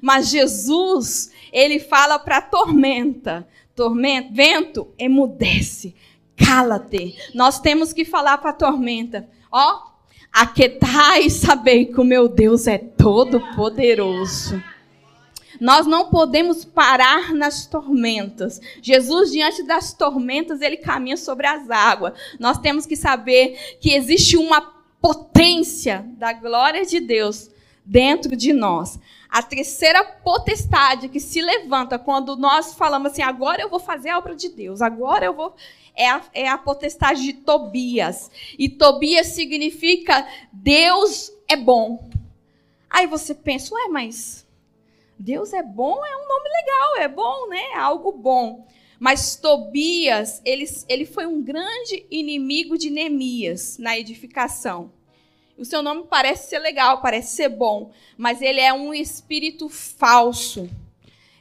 Mas 0.00 0.28
Jesus, 0.28 1.30
ele 1.52 1.78
fala 1.78 2.18
para 2.18 2.38
a 2.38 2.42
tormenta, 2.42 3.46
tormenta, 3.74 4.28
vento, 4.32 4.88
emudece, 4.98 5.94
cala-te. 6.36 7.16
Nós 7.34 7.60
temos 7.60 7.92
que 7.92 8.04
falar 8.04 8.38
para 8.38 8.50
a 8.50 8.54
tormenta, 8.54 9.28
ó, 9.50 9.90
aquetai 10.32 11.22
e 11.22 11.30
sabei 11.30 11.86
que 11.86 12.00
o 12.00 12.04
meu 12.04 12.28
Deus 12.28 12.66
é 12.66 12.78
todo 12.78 13.40
poderoso. 13.54 14.62
Nós 15.60 15.86
não 15.86 16.08
podemos 16.08 16.64
parar 16.64 17.34
nas 17.34 17.66
tormentas. 17.66 18.60
Jesus, 18.80 19.30
diante 19.30 19.62
das 19.62 19.92
tormentas, 19.92 20.62
ele 20.62 20.78
caminha 20.78 21.18
sobre 21.18 21.46
as 21.46 21.68
águas. 21.68 22.14
Nós 22.38 22.56
temos 22.58 22.86
que 22.86 22.96
saber 22.96 23.76
que 23.78 23.92
existe 23.92 24.38
uma 24.38 24.62
potência 25.02 26.06
da 26.16 26.32
glória 26.32 26.86
de 26.86 26.98
Deus 26.98 27.50
dentro 27.84 28.34
de 28.34 28.54
nós. 28.54 28.98
A 29.30 29.42
terceira 29.42 30.02
potestade 30.02 31.08
que 31.08 31.20
se 31.20 31.40
levanta 31.40 31.98
quando 31.98 32.36
nós 32.36 32.74
falamos 32.74 33.12
assim, 33.12 33.22
agora 33.22 33.62
eu 33.62 33.68
vou 33.68 33.78
fazer 33.78 34.08
a 34.08 34.18
obra 34.18 34.34
de 34.34 34.48
Deus, 34.48 34.82
agora 34.82 35.24
eu 35.24 35.34
vou. 35.34 35.54
É 35.94 36.08
a, 36.08 36.22
é 36.32 36.48
a 36.48 36.58
potestade 36.58 37.22
de 37.22 37.34
Tobias. 37.34 38.30
E 38.58 38.68
Tobias 38.68 39.28
significa 39.28 40.26
Deus 40.52 41.32
é 41.48 41.56
bom. 41.56 42.10
Aí 42.88 43.06
você 43.06 43.32
pensa, 43.34 43.72
ué, 43.74 43.88
mas 43.88 44.44
Deus 45.16 45.52
é 45.52 45.62
bom 45.62 46.04
é 46.04 46.16
um 46.16 46.28
nome 46.28 46.48
legal, 46.48 46.96
é 46.96 47.08
bom, 47.08 47.48
né? 47.48 47.62
É 47.74 47.78
algo 47.78 48.10
bom. 48.10 48.66
Mas 48.98 49.36
Tobias, 49.36 50.42
ele, 50.44 50.64
ele 50.88 51.06
foi 51.06 51.26
um 51.26 51.40
grande 51.42 52.04
inimigo 52.10 52.76
de 52.76 52.90
Neemias 52.90 53.78
na 53.78 53.96
edificação. 53.98 54.92
O 55.60 55.64
seu 55.66 55.82
nome 55.82 56.04
parece 56.08 56.48
ser 56.48 56.58
legal, 56.58 57.02
parece 57.02 57.36
ser 57.36 57.50
bom, 57.50 57.92
mas 58.16 58.40
ele 58.40 58.60
é 58.60 58.72
um 58.72 58.94
espírito 58.94 59.68
falso. 59.68 60.70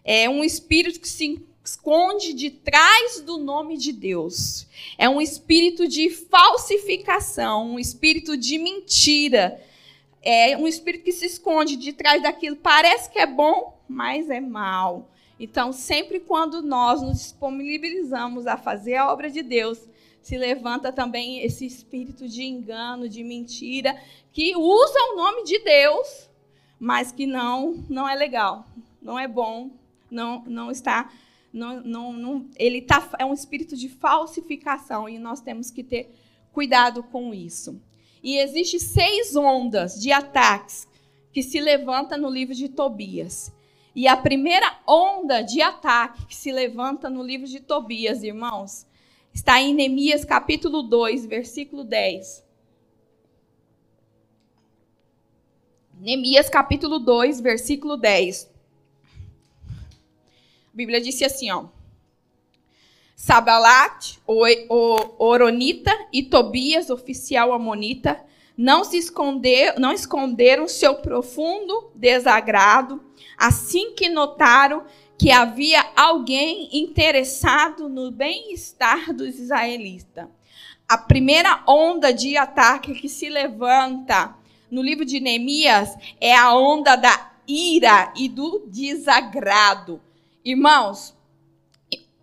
É 0.04 0.30
um 0.30 0.44
espírito 0.44 1.00
que 1.00 1.08
se 1.08 1.42
esconde 1.64 2.34
de 2.34 2.50
trás 2.50 3.22
do 3.22 3.38
nome 3.38 3.78
de 3.78 3.94
Deus. 3.94 4.68
É 4.98 5.08
um 5.08 5.22
espírito 5.22 5.88
de 5.88 6.10
falsificação, 6.10 7.72
um 7.72 7.80
espírito 7.80 8.36
de 8.36 8.58
mentira. 8.58 9.64
É 10.22 10.58
um 10.58 10.68
espírito 10.68 11.06
que 11.06 11.14
se 11.14 11.26
esconde 11.26 11.78
de 11.78 11.94
trás 11.94 12.22
daquilo. 12.22 12.58
Parece 12.58 13.10
que 13.10 13.20
é 13.20 13.26
bom, 13.26 13.80
mas 13.88 14.30
é 14.30 14.42
mal. 14.42 15.10
Então, 15.40 15.72
sempre 15.72 16.20
quando 16.20 16.62
nós 16.62 17.02
nos 17.02 17.20
disponibilizamos 17.20 18.48
a 18.48 18.58
fazer 18.58 18.96
a 18.96 19.10
obra 19.10 19.32
de 19.32 19.42
Deus, 19.42 19.80
se 20.22 20.38
levanta 20.38 20.92
também 20.92 21.40
esse 21.40 21.66
espírito 21.66 22.28
de 22.28 22.44
engano, 22.44 23.10
de 23.10 23.24
mentira, 23.24 23.98
que 24.32 24.56
usa 24.56 25.00
o 25.12 25.16
nome 25.16 25.44
de 25.44 25.60
Deus, 25.60 26.30
mas 26.80 27.12
que 27.12 27.26
não 27.26 27.84
não 27.90 28.08
é 28.08 28.16
legal, 28.16 28.66
não 29.02 29.18
é 29.18 29.28
bom, 29.28 29.72
não 30.10 30.44
não 30.46 30.72
está 30.72 31.12
não, 31.52 31.82
não, 31.82 32.14
não 32.14 32.46
ele 32.56 32.82
tá 32.82 33.10
é 33.18 33.26
um 33.26 33.34
espírito 33.34 33.76
de 33.76 33.90
falsificação 33.90 35.10
e 35.10 35.18
nós 35.18 35.42
temos 35.42 35.72
que 35.72 35.84
ter 35.84 36.14
cuidado 36.52 37.04
com 37.04 37.34
isso. 37.34 37.82
E 38.22 38.38
existe 38.38 38.80
seis 38.80 39.36
ondas 39.36 40.00
de 40.00 40.12
ataques 40.12 40.88
que 41.32 41.42
se 41.42 41.60
levanta 41.60 42.18
no 42.18 42.30
livro 42.30 42.54
de 42.54 42.68
Tobias. 42.68 43.52
E 43.96 44.08
a 44.08 44.16
primeira 44.16 44.78
onda 44.88 45.42
de 45.42 45.62
ataque 45.62 46.26
que 46.26 46.36
se 46.36 46.52
levanta 46.52 47.10
no 47.10 47.24
livro 47.24 47.48
de 47.48 47.60
Tobias, 47.60 48.24
irmãos, 48.24 48.86
Está 49.34 49.62
em 49.62 49.74
Neemias 49.74 50.26
capítulo 50.26 50.84
2, 50.84 51.26
versículo 51.26 51.84
10. 51.84 52.46
Neemias 56.00 56.50
capítulo 56.50 57.00
2, 57.00 57.42
versículo 57.42 57.98
10. 57.98 58.50
A 59.68 59.78
Bíblia 60.74 61.02
disse 61.02 61.26
assim, 61.26 61.52
ó. 61.52 61.68
Sabalat, 63.16 64.18
o, 64.26 64.46
o 64.70 65.16
Oronita 65.20 65.92
e 66.14 66.24
Tobias, 66.24 66.90
oficial 66.90 67.52
amonita, 67.52 68.24
não 68.58 68.84
se 68.84 68.98
esconder, 68.98 69.78
não 69.78 69.92
esconderam 69.92 70.68
seu 70.68 70.96
profundo 70.96 71.92
desagrado, 71.96 73.04
assim 73.38 73.94
que 73.94 74.10
notaram 74.10 74.86
que 75.20 75.32
havia 75.32 75.86
alguém 75.98 76.70
interessado 76.72 77.90
no 77.90 78.10
bem-estar 78.10 79.14
dos 79.14 79.38
israelitas. 79.38 80.30
A 80.88 80.98
primeira 80.98 81.62
onda 81.68 82.14
de 82.14 82.38
ataque 82.38 82.94
que 82.94 83.10
se 83.10 83.28
levanta 83.28 84.34
no 84.72 84.82
livro 84.82 85.04
de 85.04 85.20
Neemias 85.20 85.94
é 86.22 86.34
a 86.34 86.56
onda 86.56 86.96
da 86.96 87.34
ira 87.46 88.14
e 88.16 88.30
do 88.30 88.66
desagrado. 88.68 90.02
Irmãos, 90.44 91.14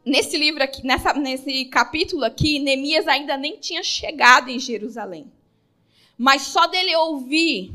nesse 0.03 0.39
livro 0.39 0.65
aqui, 0.65 0.85
nessa, 0.85 1.13
nesse 1.13 1.67
capítulo 1.67 2.25
aqui, 2.25 2.59
Neemias 2.59 3.07
ainda 3.07 3.37
nem 3.37 3.59
tinha 3.59 3.83
chegado 3.83 4.49
em 4.49 4.59
Jerusalém. 4.59 5.31
Mas 6.17 6.43
só 6.43 6.67
dele 6.67 6.97
ouvir 6.97 7.75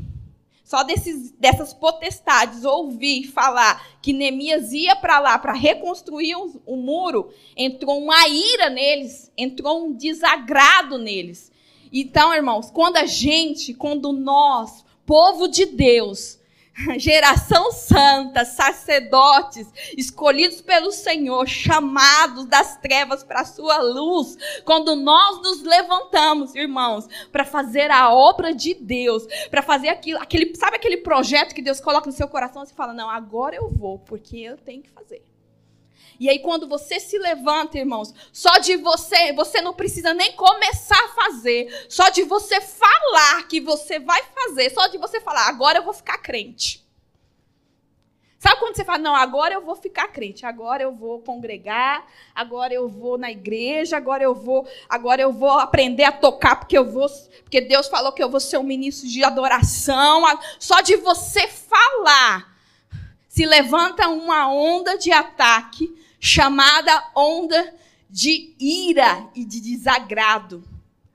só 0.72 0.82
desses, 0.82 1.32
dessas 1.32 1.74
potestades 1.74 2.64
ouvir 2.64 3.24
falar 3.24 3.86
que 4.00 4.10
Neemias 4.10 4.72
ia 4.72 4.96
para 4.96 5.20
lá 5.20 5.38
para 5.38 5.52
reconstruir 5.52 6.34
o, 6.34 6.62
o 6.64 6.76
muro, 6.76 7.28
entrou 7.54 8.02
uma 8.02 8.26
ira 8.26 8.70
neles, 8.70 9.30
entrou 9.36 9.84
um 9.84 9.92
desagrado 9.92 10.96
neles. 10.96 11.52
Então, 11.92 12.32
irmãos, 12.32 12.70
quando 12.70 12.96
a 12.96 13.04
gente, 13.04 13.74
quando 13.74 14.14
nós, 14.14 14.82
povo 15.04 15.46
de 15.46 15.66
Deus, 15.66 16.38
geração 16.98 17.70
santa, 17.72 18.44
sacerdotes, 18.44 19.70
escolhidos 19.96 20.60
pelo 20.60 20.90
Senhor, 20.90 21.46
chamados 21.46 22.46
das 22.46 22.76
trevas 22.78 23.22
para 23.22 23.40
a 23.40 23.44
sua 23.44 23.78
luz, 23.80 24.36
quando 24.64 24.96
nós 24.96 25.42
nos 25.42 25.62
levantamos, 25.62 26.54
irmãos, 26.54 27.06
para 27.30 27.44
fazer 27.44 27.90
a 27.90 28.12
obra 28.12 28.54
de 28.54 28.74
Deus, 28.74 29.26
para 29.50 29.62
fazer 29.62 29.88
aquilo, 29.88 30.20
aquele, 30.20 30.54
sabe 30.56 30.76
aquele 30.76 30.98
projeto 30.98 31.54
que 31.54 31.62
Deus 31.62 31.80
coloca 31.80 32.06
no 32.06 32.12
seu 32.12 32.28
coração, 32.28 32.64
você 32.64 32.74
fala: 32.74 32.92
"Não, 32.92 33.10
agora 33.10 33.56
eu 33.56 33.68
vou, 33.68 33.98
porque 33.98 34.38
eu 34.38 34.56
tenho 34.56 34.82
que 34.82 34.90
fazer". 34.90 35.31
E 36.22 36.30
aí, 36.30 36.38
quando 36.38 36.68
você 36.68 37.00
se 37.00 37.18
levanta, 37.18 37.78
irmãos, 37.78 38.14
só 38.32 38.58
de 38.58 38.76
você, 38.76 39.32
você 39.32 39.60
não 39.60 39.74
precisa 39.74 40.14
nem 40.14 40.30
começar 40.34 41.04
a 41.04 41.08
fazer, 41.08 41.84
só 41.88 42.10
de 42.10 42.22
você 42.22 42.60
falar 42.60 43.42
que 43.48 43.60
você 43.60 43.98
vai 43.98 44.22
fazer, 44.32 44.70
só 44.70 44.86
de 44.86 44.98
você 44.98 45.20
falar, 45.20 45.48
agora 45.48 45.80
eu 45.80 45.82
vou 45.82 45.92
ficar 45.92 46.18
crente. 46.18 46.86
Sabe 48.38 48.60
quando 48.60 48.76
você 48.76 48.84
fala, 48.84 48.98
não, 48.98 49.16
agora 49.16 49.54
eu 49.54 49.62
vou 49.62 49.74
ficar 49.74 50.06
crente, 50.12 50.46
agora 50.46 50.84
eu 50.84 50.94
vou 50.94 51.20
congregar, 51.22 52.06
agora 52.32 52.72
eu 52.72 52.88
vou 52.88 53.18
na 53.18 53.32
igreja, 53.32 53.96
agora 53.96 54.22
eu 54.22 54.32
vou, 54.32 54.64
agora 54.88 55.20
eu 55.20 55.32
vou 55.32 55.50
aprender 55.50 56.04
a 56.04 56.12
tocar 56.12 56.54
porque 56.54 56.78
eu 56.78 56.88
vou, 56.88 57.08
porque 57.42 57.60
Deus 57.60 57.88
falou 57.88 58.12
que 58.12 58.22
eu 58.22 58.30
vou 58.30 58.38
ser 58.38 58.58
um 58.58 58.62
ministro 58.62 59.08
de 59.08 59.24
adoração. 59.24 60.22
Só 60.60 60.80
de 60.82 60.94
você 60.98 61.48
falar, 61.48 62.56
se 63.26 63.44
levanta 63.44 64.08
uma 64.08 64.48
onda 64.48 64.96
de 64.96 65.10
ataque 65.10 66.00
chamada 66.24 67.10
onda 67.16 67.74
de 68.08 68.54
ira 68.60 69.28
e 69.34 69.44
de 69.44 69.60
desagrado. 69.60 70.62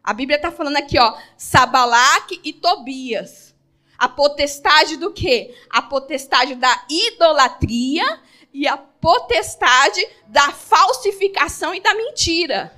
A 0.04 0.14
Bíblia 0.14 0.36
está 0.36 0.52
falando 0.52 0.76
aqui, 0.76 1.00
ó, 1.00 1.18
Sabalaque 1.38 2.42
e 2.44 2.52
Tobias. 2.52 3.56
A 3.98 4.10
potestade 4.10 4.98
do 4.98 5.14
quê? 5.14 5.56
A 5.70 5.82
potestade 5.82 6.56
da 6.56 6.84
idolatria 6.90 8.20
e 8.54 8.68
a 8.68 8.76
potestade 8.76 10.06
da 10.28 10.52
falsificação 10.52 11.74
e 11.74 11.80
da 11.80 11.96
mentira. 11.96 12.76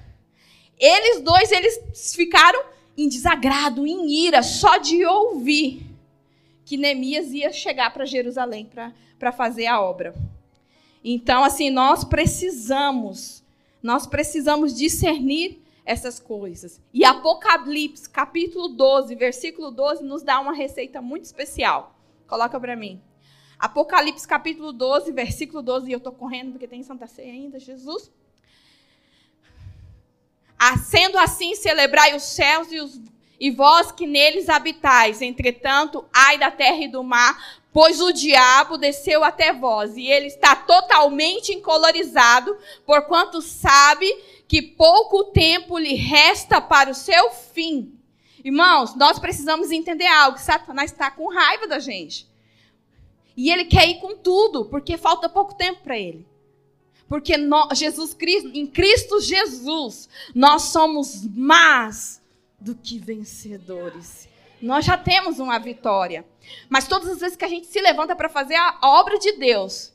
Eles 0.77 1.21
dois, 1.21 1.51
eles 1.51 2.13
ficaram 2.15 2.63
em 2.95 3.09
desagrado, 3.09 3.87
em 3.87 4.07
ira, 4.27 4.43
só 4.43 4.77
de 4.77 5.03
ouvir 5.03 5.83
que 6.63 6.77
Neemias 6.77 7.31
ia 7.31 7.51
chegar 7.51 7.91
para 7.91 8.05
Jerusalém 8.05 8.69
para 9.17 9.31
fazer 9.31 9.65
a 9.65 9.81
obra. 9.81 10.13
Então, 11.03 11.43
assim, 11.43 11.69
nós 11.69 12.03
precisamos, 12.03 13.43
nós 13.81 14.05
precisamos 14.05 14.75
discernir 14.75 15.61
essas 15.85 16.19
coisas. 16.19 16.79
E 16.93 17.03
Apocalipse, 17.03 18.09
capítulo 18.09 18.67
12, 18.67 19.15
versículo 19.15 19.71
12, 19.71 20.03
nos 20.03 20.21
dá 20.21 20.39
uma 20.39 20.53
receita 20.53 21.01
muito 21.01 21.25
especial. 21.25 21.95
Coloca 22.27 22.59
para 22.59 22.75
mim. 22.75 23.01
Apocalipse, 23.57 24.27
capítulo 24.27 24.71
12, 24.71 25.11
versículo 25.11 25.61
12, 25.61 25.89
e 25.89 25.93
eu 25.93 25.97
estou 25.97 26.13
correndo 26.13 26.51
porque 26.51 26.67
tem 26.67 26.83
Santa 26.83 27.07
Ceia 27.07 27.33
ainda, 27.33 27.59
Jesus. 27.59 28.11
Ah, 30.57 30.77
sendo 30.77 31.17
assim, 31.17 31.55
celebrai 31.55 32.15
os 32.15 32.23
céus 32.23 32.71
e, 32.71 32.79
os, 32.79 33.01
e 33.39 33.49
vós 33.49 33.91
que 33.91 34.05
neles 34.05 34.47
habitais. 34.47 35.21
Entretanto, 35.21 36.05
ai 36.13 36.37
da 36.37 36.51
terra 36.51 36.83
e 36.83 36.87
do 36.87 37.03
mar, 37.03 37.58
Pois 37.71 38.01
o 38.01 38.11
diabo 38.11 38.77
desceu 38.77 39.23
até 39.23 39.53
vós, 39.53 39.95
e 39.95 40.07
ele 40.07 40.25
está 40.25 40.55
totalmente 40.55 41.51
encolorizado, 41.51 42.57
porquanto 42.85 43.41
sabe 43.41 44.11
que 44.47 44.61
pouco 44.61 45.25
tempo 45.25 45.77
lhe 45.77 45.93
resta 45.93 46.59
para 46.59 46.89
o 46.89 46.95
seu 46.95 47.29
fim. 47.31 47.93
Irmãos, 48.43 48.95
nós 48.95 49.19
precisamos 49.19 49.69
entender 49.69 50.07
algo: 50.07 50.39
Satanás 50.39 50.91
está 50.91 51.11
com 51.11 51.31
raiva 51.31 51.67
da 51.67 51.77
gente. 51.79 52.27
E 53.35 53.51
ele 53.51 53.65
quer 53.65 53.87
ir 53.87 53.99
com 53.99 54.17
tudo, 54.17 54.65
porque 54.65 54.97
falta 54.97 55.29
pouco 55.29 55.53
tempo 55.53 55.81
para 55.83 55.97
ele. 55.97 56.27
Porque 57.07 57.37
nós, 57.37 57.77
Jesus 57.77 58.13
Cristo, 58.13 58.51
em 58.53 58.67
Cristo 58.67 59.19
Jesus, 59.19 60.07
nós 60.33 60.63
somos 60.63 61.25
mais 61.35 62.21
do 62.59 62.75
que 62.75 62.99
vencedores. 62.99 64.28
Nós 64.61 64.85
já 64.85 64.97
temos 64.97 65.39
uma 65.39 65.57
vitória. 65.57 66.25
Mas 66.69 66.87
todas 66.87 67.09
as 67.09 67.19
vezes 67.19 67.37
que 67.37 67.45
a 67.45 67.49
gente 67.49 67.67
se 67.67 67.79
levanta 67.81 68.15
para 68.15 68.29
fazer 68.29 68.55
a 68.55 68.79
obra 68.83 69.17
de 69.17 69.33
Deus, 69.33 69.93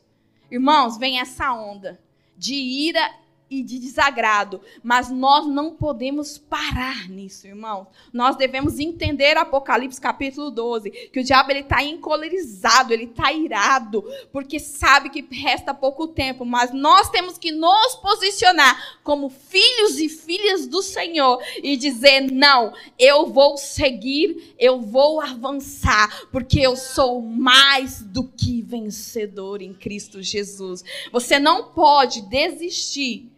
irmãos, 0.50 0.96
vem 0.96 1.20
essa 1.20 1.52
onda 1.52 2.00
de 2.36 2.54
ira 2.54 3.10
e 3.50 3.62
de 3.62 3.78
desagrado, 3.78 4.60
mas 4.82 5.10
nós 5.10 5.46
não 5.46 5.74
podemos 5.74 6.38
parar 6.38 7.08
nisso, 7.08 7.46
irmão. 7.46 7.86
Nós 8.12 8.36
devemos 8.36 8.78
entender 8.78 9.36
Apocalipse 9.36 10.00
capítulo 10.00 10.50
12, 10.50 10.90
que 10.90 11.20
o 11.20 11.24
diabo 11.24 11.50
ele 11.50 11.60
está 11.60 11.82
encolerizado, 11.82 12.92
ele 12.92 13.04
está 13.04 13.32
irado, 13.32 14.02
porque 14.32 14.58
sabe 14.58 15.10
que 15.10 15.26
resta 15.30 15.74
pouco 15.74 16.08
tempo, 16.08 16.44
mas 16.44 16.72
nós 16.72 17.10
temos 17.10 17.38
que 17.38 17.52
nos 17.52 17.94
posicionar 17.96 18.98
como 19.02 19.28
filhos 19.28 20.00
e 20.00 20.08
filhas 20.08 20.66
do 20.66 20.82
Senhor 20.82 21.42
e 21.62 21.76
dizer: 21.76 22.32
não, 22.32 22.72
eu 22.98 23.26
vou 23.26 23.56
seguir, 23.56 24.54
eu 24.58 24.80
vou 24.80 25.20
avançar, 25.20 26.26
porque 26.32 26.60
eu 26.60 26.76
sou 26.76 27.20
mais 27.20 28.02
do 28.02 28.24
que 28.24 28.62
vencedor 28.62 29.60
em 29.60 29.74
Cristo 29.74 30.22
Jesus. 30.22 30.82
Você 31.12 31.38
não 31.38 31.68
pode 31.68 32.22
desistir 32.22 33.34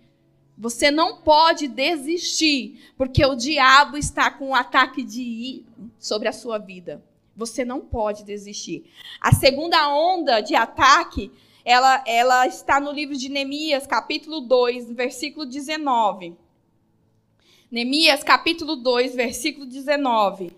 você 0.56 0.90
não 0.90 1.18
pode 1.18 1.68
desistir, 1.68 2.92
porque 2.96 3.24
o 3.24 3.34
diabo 3.34 3.98
está 3.98 4.30
com 4.30 4.48
um 4.48 4.54
ataque 4.54 5.02
de 5.02 5.64
sobre 5.98 6.28
a 6.28 6.32
sua 6.32 6.58
vida. 6.58 7.04
Você 7.36 7.64
não 7.64 7.80
pode 7.80 8.24
desistir. 8.24 8.90
A 9.20 9.32
segunda 9.32 9.88
onda 9.94 10.40
de 10.40 10.54
ataque, 10.54 11.30
ela, 11.62 12.02
ela 12.06 12.46
está 12.46 12.80
no 12.80 12.90
livro 12.90 13.14
de 13.14 13.28
Neemias, 13.28 13.86
capítulo 13.86 14.40
2, 14.40 14.90
versículo 14.92 15.44
19. 15.44 16.34
Neemias, 17.70 18.24
capítulo 18.24 18.76
2, 18.76 19.14
versículo 19.14 19.66
19. 19.66 20.52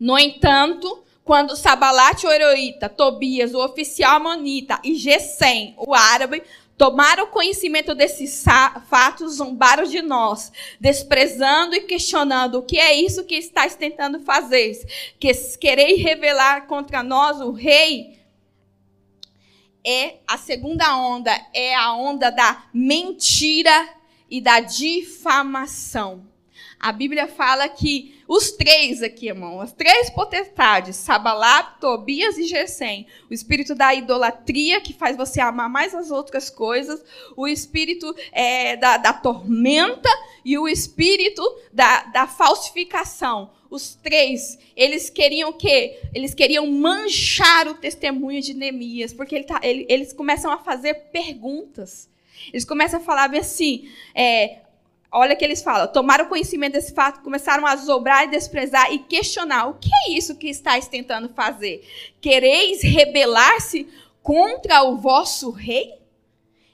No 0.00 0.18
entanto, 0.18 1.02
quando 1.24 1.54
Sabalate, 1.54 2.26
o 2.26 2.32
Heroíta, 2.32 2.88
Tobias, 2.88 3.54
o 3.54 3.64
oficial 3.64 4.16
amonita, 4.16 4.80
e 4.82 4.94
Gesem, 4.94 5.74
o 5.76 5.94
árabe, 5.94 6.42
Tomaram 6.82 7.28
conhecimento 7.28 7.94
desses 7.94 8.42
fatos, 8.90 9.34
zombaram 9.34 9.84
de 9.84 10.02
nós, 10.02 10.50
desprezando 10.80 11.76
e 11.76 11.82
questionando 11.82 12.58
o 12.58 12.62
que 12.64 12.76
é 12.76 12.92
isso 12.92 13.22
que 13.22 13.36
estás 13.36 13.76
tentando 13.76 14.18
fazer. 14.18 14.84
Que 15.20 15.32
quereis 15.58 16.02
revelar 16.02 16.66
contra 16.66 17.00
nós 17.00 17.40
o 17.40 17.52
rei. 17.52 18.18
É 19.86 20.16
a 20.26 20.36
segunda 20.36 20.96
onda, 20.96 21.30
é 21.54 21.72
a 21.72 21.94
onda 21.94 22.30
da 22.30 22.64
mentira 22.74 23.88
e 24.28 24.40
da 24.40 24.58
difamação. 24.58 26.26
A 26.80 26.90
Bíblia 26.90 27.28
fala 27.28 27.68
que 27.68 28.20
os 28.34 28.50
três 28.50 29.02
aqui, 29.02 29.28
irmão, 29.28 29.60
as 29.60 29.74
três 29.74 30.08
potestades, 30.08 30.96
Sabalá, 30.96 31.62
Tobias 31.62 32.38
e 32.38 32.44
Gesem, 32.44 33.06
o 33.30 33.34
espírito 33.34 33.74
da 33.74 33.94
idolatria, 33.94 34.80
que 34.80 34.94
faz 34.94 35.18
você 35.18 35.38
amar 35.38 35.68
mais 35.68 35.94
as 35.94 36.10
outras 36.10 36.48
coisas, 36.48 37.04
o 37.36 37.46
espírito 37.46 38.16
é, 38.32 38.74
da, 38.78 38.96
da, 38.96 39.12
tormenta 39.12 40.08
e 40.42 40.56
o 40.56 40.66
espírito 40.66 41.42
da, 41.70 42.04
da 42.04 42.26
falsificação. 42.26 43.50
Os 43.68 43.96
três, 43.96 44.58
eles 44.74 45.10
queriam 45.10 45.50
o 45.50 45.54
quê? 45.54 46.00
Eles 46.14 46.32
queriam 46.32 46.66
manchar 46.66 47.68
o 47.68 47.74
testemunho 47.74 48.40
de 48.40 48.54
Neemias, 48.54 49.12
porque 49.12 49.34
ele 49.34 49.44
tá, 49.44 49.60
ele, 49.62 49.84
eles 49.90 50.10
começam 50.14 50.50
a 50.50 50.56
fazer 50.56 50.94
perguntas. 51.12 52.10
Eles 52.50 52.64
começam 52.64 52.98
a 52.98 53.02
falar 53.02 53.30
assim, 53.36 53.90
é, 54.14 54.61
Olha 55.14 55.36
que 55.36 55.44
eles 55.44 55.62
falam: 55.62 55.86
tomaram 55.92 56.26
conhecimento 56.26 56.72
desse 56.72 56.94
fato, 56.94 57.20
começaram 57.20 57.66
a 57.66 57.76
zobrar 57.76 58.24
e 58.24 58.28
desprezar 58.28 58.90
e 58.90 58.98
questionar: 58.98 59.66
o 59.66 59.74
que 59.74 59.90
é 60.06 60.12
isso 60.12 60.38
que 60.38 60.48
estáis 60.48 60.88
tentando 60.88 61.28
fazer? 61.28 61.86
Quereis 62.18 62.82
rebelar-se 62.82 63.86
contra 64.22 64.82
o 64.82 64.96
vosso 64.96 65.50
rei? 65.50 66.00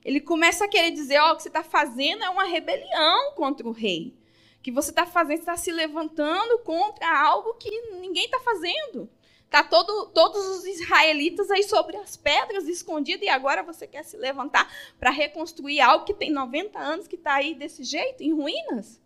Ele 0.04 0.20
começa 0.20 0.64
a 0.64 0.68
querer 0.68 0.92
dizer: 0.92 1.18
ó, 1.18 1.30
oh, 1.30 1.32
o 1.32 1.36
que 1.36 1.42
você 1.42 1.48
está 1.48 1.64
fazendo 1.64 2.22
é 2.22 2.30
uma 2.30 2.44
rebelião 2.44 3.32
contra 3.34 3.66
o 3.66 3.72
rei. 3.72 4.14
O 4.60 4.62
que 4.62 4.70
você 4.70 4.90
está 4.90 5.04
fazendo, 5.04 5.40
está 5.40 5.56
se 5.56 5.72
levantando 5.72 6.58
contra 6.60 7.20
algo 7.20 7.54
que 7.54 7.70
ninguém 8.00 8.26
está 8.26 8.38
fazendo. 8.38 9.10
Tá 9.50 9.62
todo, 9.64 10.06
todos 10.10 10.46
os 10.46 10.64
israelitas 10.66 11.50
aí 11.50 11.62
sobre 11.62 11.96
as 11.96 12.16
pedras 12.16 12.68
escondidos 12.68 13.26
e 13.26 13.28
agora 13.28 13.62
você 13.62 13.86
quer 13.86 14.04
se 14.04 14.16
levantar 14.16 14.70
para 14.98 15.10
reconstruir 15.10 15.80
algo 15.80 16.04
que 16.04 16.14
tem 16.14 16.30
90 16.30 16.78
anos 16.78 17.08
que 17.08 17.16
está 17.16 17.34
aí 17.34 17.54
desse 17.54 17.82
jeito, 17.82 18.22
em 18.22 18.32
ruínas? 18.32 19.00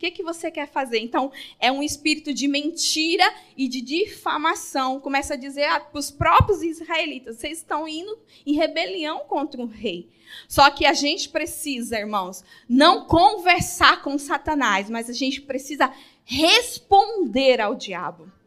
que, 0.00 0.10
que 0.10 0.22
você 0.22 0.50
quer 0.50 0.66
fazer? 0.66 0.98
Então, 0.98 1.30
é 1.60 1.70
um 1.70 1.82
espírito 1.82 2.32
de 2.32 2.48
mentira 2.48 3.22
e 3.54 3.68
de 3.68 3.82
difamação. 3.82 4.98
Começa 4.98 5.34
a 5.34 5.36
dizer 5.36 5.68
para 5.90 5.98
os 5.98 6.10
próprios 6.10 6.62
israelitas: 6.62 7.36
vocês 7.36 7.58
estão 7.58 7.86
indo 7.86 8.18
em 8.46 8.54
rebelião 8.54 9.20
contra 9.28 9.60
o 9.60 9.66
rei. 9.66 10.08
Só 10.48 10.70
que 10.70 10.86
a 10.86 10.94
gente 10.94 11.28
precisa, 11.28 11.98
irmãos, 11.98 12.42
não 12.66 13.04
conversar 13.04 14.02
com 14.02 14.16
Satanás, 14.16 14.88
mas 14.88 15.10
a 15.10 15.12
gente 15.12 15.42
precisa 15.42 15.92
responder 16.24 17.60
ao 17.60 17.74
diabo. 17.74 18.39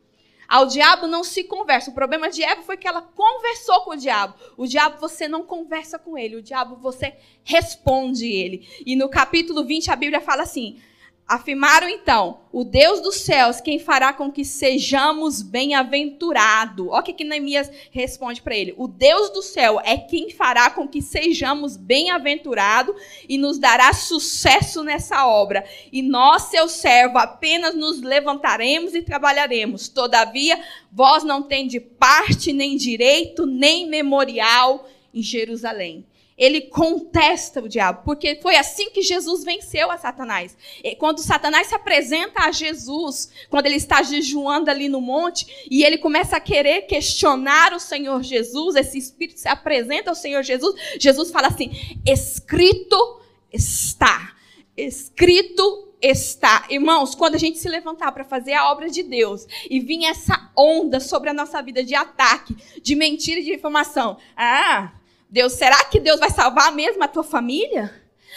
Ao 0.54 0.68
diabo 0.68 1.08
não 1.08 1.24
se 1.24 1.44
conversa. 1.46 1.90
O 1.90 1.96
problema 1.96 2.30
de 2.30 2.44
Eva 2.44 2.62
foi 2.62 2.78
que 2.78 2.88
ela 2.88 3.02
conversou 3.02 3.82
com 3.82 3.90
o 3.90 3.96
diabo. 3.96 4.36
O 4.56 4.68
diabo 4.68 5.00
você 5.00 5.28
não 5.28 5.42
conversa 5.42 5.98
com 5.98 6.16
ele, 6.16 6.36
o 6.36 6.44
diabo 6.44 6.76
você 6.76 7.16
responde 7.44 8.28
ele. 8.28 8.68
E 8.86 8.96
no 8.96 9.10
capítulo 9.10 9.66
20 9.66 9.90
a 9.90 9.96
Bíblia 9.96 10.22
fala 10.22 10.44
assim: 10.44 10.80
Afirmaram 11.28 11.88
então: 11.88 12.42
o 12.52 12.66
Deus 12.66 13.02
dos 13.02 13.16
céus, 13.16 13.62
quem 13.62 13.80
fará 13.80 14.12
com 14.12 14.30
que 14.30 14.44
sejamos 14.44 15.42
bem-aventurados. 15.42 16.88
Olha 16.90 17.00
o 17.00 17.04
que, 17.04 17.14
que 17.14 17.24
Neemias 17.24 17.72
responde 17.92 18.42
para 18.42 18.56
ele: 18.56 18.74
o 18.78 18.88
Deus 18.88 19.30
do 19.30 19.42
céu 19.42 19.80
é 19.86 19.98
quem 19.98 20.30
fará 20.30 20.70
com 20.70 20.86
que 20.86 21.02
sejamos 21.02 21.78
bem-aventurados 21.78 22.94
e 23.28 23.38
nos 23.38 23.58
dará 23.58 23.94
sucesso 23.94 24.84
nessa 24.84 25.26
obra. 25.26 25.66
E 25.94 26.02
nós, 26.02 26.44
seu 26.44 26.68
servo, 26.68 27.18
apenas 27.18 27.74
nos 27.74 28.02
levantaremos 28.02 28.94
e 28.94 29.02
trabalharemos. 29.02 29.88
Todavia, 29.88 30.62
vós 30.92 31.24
não 31.24 31.42
tendes 31.42 31.82
parte, 31.98 32.52
nem 32.52 32.76
direito, 32.76 33.46
nem 33.46 33.88
memorial 33.88 34.90
em 35.14 35.22
Jerusalém 35.22 36.06
ele 36.38 36.62
contesta 36.62 37.62
o 37.62 37.70
diabo, 37.70 38.02
porque 38.04 38.40
foi 38.42 38.56
assim 38.56 38.90
que 38.90 39.02
Jesus 39.02 39.44
venceu 39.44 39.92
a 39.92 39.98
Satanás. 39.98 40.58
E 40.84 40.96
quando 40.96 41.20
Satanás 41.20 41.68
se 41.68 41.76
apresenta 41.76 42.44
a 42.44 42.52
Jesus, 42.52 43.32
quando 43.50 43.66
ele 43.68 43.76
está 43.76 44.02
jejuando 44.02 44.70
ali 44.70 44.90
no 44.90 45.02
monte, 45.02 45.68
e 45.70 45.84
ele 45.84 45.98
começa 45.98 46.38
a 46.38 46.42
querer 46.42 46.84
questionar 46.84 47.74
o 47.74 47.80
Senhor 47.80 48.24
Jesus, 48.24 48.76
esse 48.76 48.98
espírito 48.98 49.40
se 49.40 49.48
apresenta 49.48 50.10
ao 50.10 50.16
Senhor 50.16 50.44
Jesus, 50.44 50.76
Jesus 51.00 51.32
fala 51.32 51.48
assim: 51.48 51.72
escrito 52.06 53.22
está. 53.52 54.34
Escrito 54.76 55.94
está. 56.02 56.66
Irmãos, 56.70 57.16
quando 57.16 57.36
a 57.36 57.38
gente 57.38 57.60
se 57.60 57.70
levantar 57.70 58.12
para 58.12 58.26
fazer 58.26 58.54
a 58.54 58.72
obra 58.72 58.90
de 58.90 59.04
Deus 59.04 59.48
e 59.70 59.80
vir 59.80 60.06
essa 60.06 60.52
onda 60.58 61.00
sobre 61.00 61.30
a 61.30 61.34
nossa 61.34 61.62
vida 61.62 61.84
de 61.84 61.96
ataque, 61.96 62.56
de 62.82 62.96
mentira 62.96 63.40
e 63.40 63.44
de 63.44 63.54
informação, 63.54 64.18
ah, 64.36 64.92
Deus, 65.34 65.54
será 65.54 65.84
que 65.86 66.00
Deus 66.00 66.20
vai 66.20 66.30
salvar 66.30 66.72
mesmo 66.72 67.04
a 67.04 67.08
tua 67.08 67.24
família? 67.24 67.92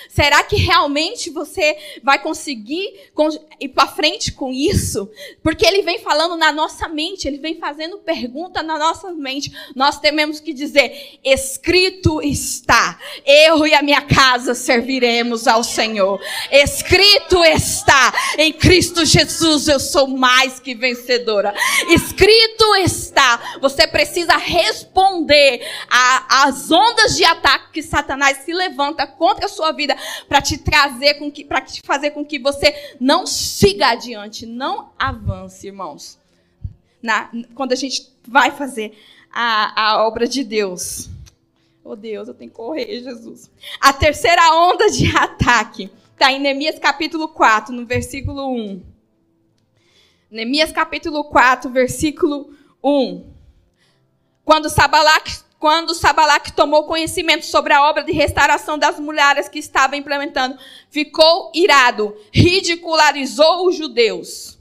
Será 0.08 0.42
que 0.42 0.56
realmente 0.56 1.30
você 1.30 1.76
vai 2.02 2.18
conseguir 2.22 3.10
ir 3.60 3.68
para 3.68 3.86
frente 3.86 4.32
com 4.32 4.52
isso? 4.52 5.10
Porque 5.42 5.66
ele 5.66 5.82
vem 5.82 5.98
falando 5.98 6.36
na 6.36 6.52
nossa 6.52 6.88
mente, 6.88 7.26
ele 7.26 7.38
vem 7.38 7.58
fazendo 7.58 7.98
pergunta 7.98 8.62
na 8.62 8.78
nossa 8.78 9.12
mente. 9.12 9.52
Nós 9.74 9.98
temos 9.98 10.40
que 10.40 10.52
dizer: 10.52 11.18
escrito 11.24 12.22
está, 12.22 12.98
eu 13.24 13.66
e 13.66 13.74
a 13.74 13.82
minha 13.82 14.02
casa 14.02 14.54
serviremos 14.54 15.46
ao 15.46 15.62
Senhor. 15.62 16.20
Escrito 16.50 17.44
está, 17.44 18.12
em 18.38 18.52
Cristo 18.52 19.04
Jesus 19.04 19.68
eu 19.68 19.78
sou 19.80 20.06
mais 20.06 20.58
que 20.58 20.74
vencedora. 20.74 21.54
Escrito 21.88 22.76
está, 22.76 23.58
você 23.60 23.86
precisa 23.86 24.36
responder 24.36 25.60
às 25.88 26.70
ondas 26.70 27.16
de 27.16 27.24
ataque 27.24 27.72
que 27.72 27.82
Satanás 27.82 28.38
se 28.38 28.52
levanta 28.52 29.06
contra 29.06 29.46
a 29.46 29.48
sua 29.48 29.72
vida 29.72 29.85
vida 29.86 29.96
para 30.28 30.42
te 30.42 30.58
trazer 30.58 31.14
com 31.14 31.30
que 31.30 31.44
para 31.44 31.60
te 31.60 31.80
fazer 31.82 32.10
com 32.10 32.24
que 32.24 32.38
você 32.38 32.74
não 33.00 33.26
siga 33.26 33.88
adiante, 33.88 34.44
não 34.44 34.92
avance, 34.98 35.66
irmãos. 35.66 36.18
Na, 37.02 37.30
quando 37.54 37.72
a 37.72 37.76
gente 37.76 38.12
vai 38.26 38.50
fazer 38.50 38.98
a, 39.32 39.90
a 39.90 40.06
obra 40.06 40.26
de 40.26 40.42
Deus. 40.42 41.08
Oh 41.84 41.94
Deus, 41.94 42.26
eu 42.26 42.34
tenho 42.34 42.50
que 42.50 42.56
correr, 42.56 43.00
Jesus. 43.00 43.50
A 43.80 43.92
terceira 43.92 44.42
onda 44.54 44.90
de 44.90 45.06
ataque 45.16 45.90
está 46.12 46.32
em 46.32 46.40
Neemias 46.40 46.78
capítulo 46.78 47.28
4, 47.28 47.72
no 47.72 47.86
versículo 47.86 48.50
1. 48.50 48.82
Neemias 50.28 50.72
capítulo 50.72 51.24
4, 51.24 51.70
versículo 51.70 52.52
1. 52.82 53.24
Quando 54.44 54.68
Sabalac 54.68 55.45
quando 55.58 55.94
Sabalac 55.94 56.52
tomou 56.52 56.84
conhecimento 56.84 57.46
sobre 57.46 57.72
a 57.72 57.82
obra 57.88 58.02
de 58.02 58.12
restauração 58.12 58.78
das 58.78 59.00
mulheres 59.00 59.48
que 59.48 59.58
estava 59.58 59.96
implementando, 59.96 60.58
ficou 60.90 61.50
irado, 61.54 62.16
ridicularizou 62.32 63.66
os 63.66 63.76
judeus. 63.76 64.58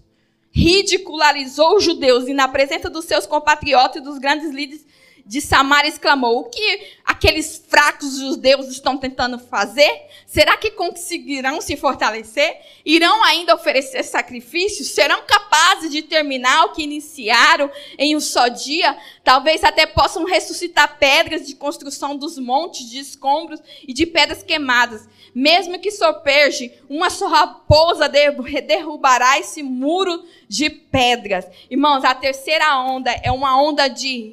Ridicularizou 0.51 1.75
os 1.75 1.84
judeus 1.84 2.27
e 2.27 2.34
na 2.34 2.47
presença 2.47 2.89
dos 2.89 3.05
seus 3.05 3.25
compatriotas 3.27 4.01
e 4.01 4.05
dos 4.05 4.17
grandes 4.17 4.51
líderes 4.51 4.86
de 5.25 5.41
Samaria 5.41 5.89
exclamou: 5.89 6.39
O 6.39 6.43
que 6.45 6.88
aqueles 7.03 7.63
fracos 7.67 8.19
judeus 8.19 8.67
estão 8.67 8.97
tentando 8.97 9.39
fazer? 9.39 9.89
Será 10.27 10.55
que 10.55 10.71
conseguirão 10.71 11.59
se 11.61 11.75
fortalecer? 11.75 12.59
Irão 12.85 13.23
ainda 13.23 13.55
oferecer 13.55 14.03
sacrifícios? 14.03 14.89
Serão 14.89 15.23
capazes 15.25 15.91
de 15.91 16.03
terminar 16.03 16.65
o 16.65 16.73
que 16.73 16.83
iniciaram 16.83 17.71
em 17.97 18.15
um 18.15 18.19
só 18.19 18.47
dia? 18.47 18.95
Talvez 19.23 19.63
até 19.63 19.85
possam 19.85 20.25
ressuscitar 20.25 20.99
pedras 20.99 21.47
de 21.47 21.55
construção 21.55 22.15
dos 22.15 22.38
montes 22.38 22.89
de 22.89 22.99
escombros 22.99 23.59
e 23.88 23.93
de 23.93 24.05
pedras 24.05 24.43
queimadas. 24.43 25.07
Mesmo 25.33 25.79
que 25.79 25.91
soperge, 25.91 26.71
uma 26.89 27.09
só 27.09 27.27
raposa 27.27 28.07
derrubará 28.07 29.38
esse 29.39 29.61
muro 29.63 30.23
de 30.47 30.69
pedras. 30.69 31.45
Irmãos, 31.69 32.03
a 32.03 32.15
terceira 32.15 32.79
onda 32.79 33.11
é 33.23 33.31
uma 33.31 33.61
onda 33.61 33.88
de 33.88 34.31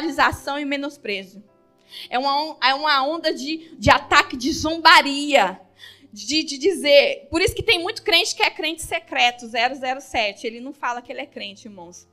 ridicularização 0.00 0.58
e 0.58 0.64
menosprezo. 0.64 1.42
É 2.08 2.18
uma, 2.18 2.56
é 2.62 2.74
uma 2.74 3.06
onda 3.06 3.32
de, 3.32 3.74
de 3.76 3.90
ataque, 3.90 4.36
de 4.36 4.52
zombaria. 4.52 5.60
De, 6.12 6.42
de, 6.42 6.58
dizer. 6.58 7.28
Por 7.30 7.40
isso 7.40 7.54
que 7.54 7.62
tem 7.62 7.78
muito 7.78 8.02
crente 8.02 8.34
que 8.34 8.42
é 8.42 8.50
crente 8.50 8.82
secreto, 8.82 9.46
007. 9.46 10.44
Ele 10.44 10.60
não 10.60 10.72
fala 10.72 11.00
que 11.00 11.12
ele 11.12 11.20
é 11.20 11.26
crente, 11.26 11.68
irmãos. 11.68 12.08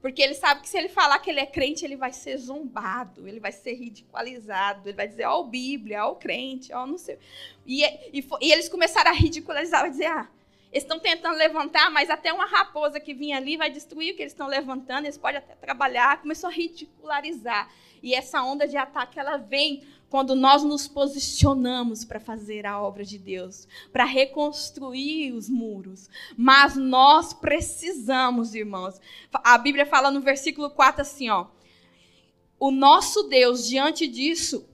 Porque 0.00 0.22
ele 0.22 0.34
sabe 0.34 0.62
que 0.62 0.68
se 0.68 0.78
ele 0.78 0.88
falar 0.88 1.18
que 1.18 1.28
ele 1.28 1.40
é 1.40 1.46
crente, 1.46 1.84
ele 1.84 1.96
vai 1.96 2.12
ser 2.12 2.38
zombado, 2.38 3.26
ele 3.28 3.40
vai 3.40 3.52
ser 3.52 3.74
ridicularizado, 3.74 4.88
ele 4.88 4.96
vai 4.96 5.08
dizer, 5.08 5.26
ó, 5.26 5.40
oh, 5.40 5.44
Bíblia, 5.44 6.06
ó, 6.06 6.12
oh, 6.12 6.16
crente, 6.16 6.72
ó, 6.72 6.84
oh, 6.84 6.86
não 6.86 6.96
sei. 6.96 7.18
E, 7.66 7.82
e, 7.84 8.24
e, 8.40 8.52
eles 8.52 8.68
começaram 8.68 9.10
a 9.10 9.14
ridicularizar, 9.14 9.80
vai 9.80 9.90
dizer, 9.90 10.06
ah, 10.06 10.30
eles 10.72 10.84
estão 10.84 10.98
tentando 10.98 11.36
levantar, 11.36 11.90
mas 11.90 12.10
até 12.10 12.32
uma 12.32 12.46
raposa 12.46 13.00
que 13.00 13.14
vinha 13.14 13.36
ali 13.36 13.56
vai 13.56 13.70
destruir 13.70 14.12
o 14.12 14.16
que 14.16 14.22
eles 14.22 14.32
estão 14.32 14.46
levantando, 14.46 15.04
eles 15.04 15.16
podem 15.16 15.38
até 15.38 15.54
trabalhar. 15.54 16.20
Começou 16.20 16.48
a 16.48 16.52
ridicularizar. 16.52 17.70
E 18.02 18.14
essa 18.14 18.42
onda 18.42 18.68
de 18.68 18.76
ataque, 18.76 19.18
ela 19.18 19.36
vem 19.36 19.82
quando 20.08 20.34
nós 20.34 20.62
nos 20.62 20.86
posicionamos 20.86 22.04
para 22.04 22.20
fazer 22.20 22.66
a 22.66 22.80
obra 22.80 23.04
de 23.04 23.18
Deus, 23.18 23.66
para 23.92 24.04
reconstruir 24.04 25.32
os 25.32 25.48
muros. 25.48 26.08
Mas 26.36 26.76
nós 26.76 27.32
precisamos, 27.32 28.54
irmãos. 28.54 29.00
A 29.32 29.58
Bíblia 29.58 29.86
fala 29.86 30.10
no 30.10 30.20
versículo 30.20 30.70
4 30.70 31.02
assim, 31.02 31.28
ó. 31.28 31.46
O 32.58 32.70
nosso 32.70 33.24
Deus, 33.24 33.66
diante 33.66 34.06
disso, 34.06 34.66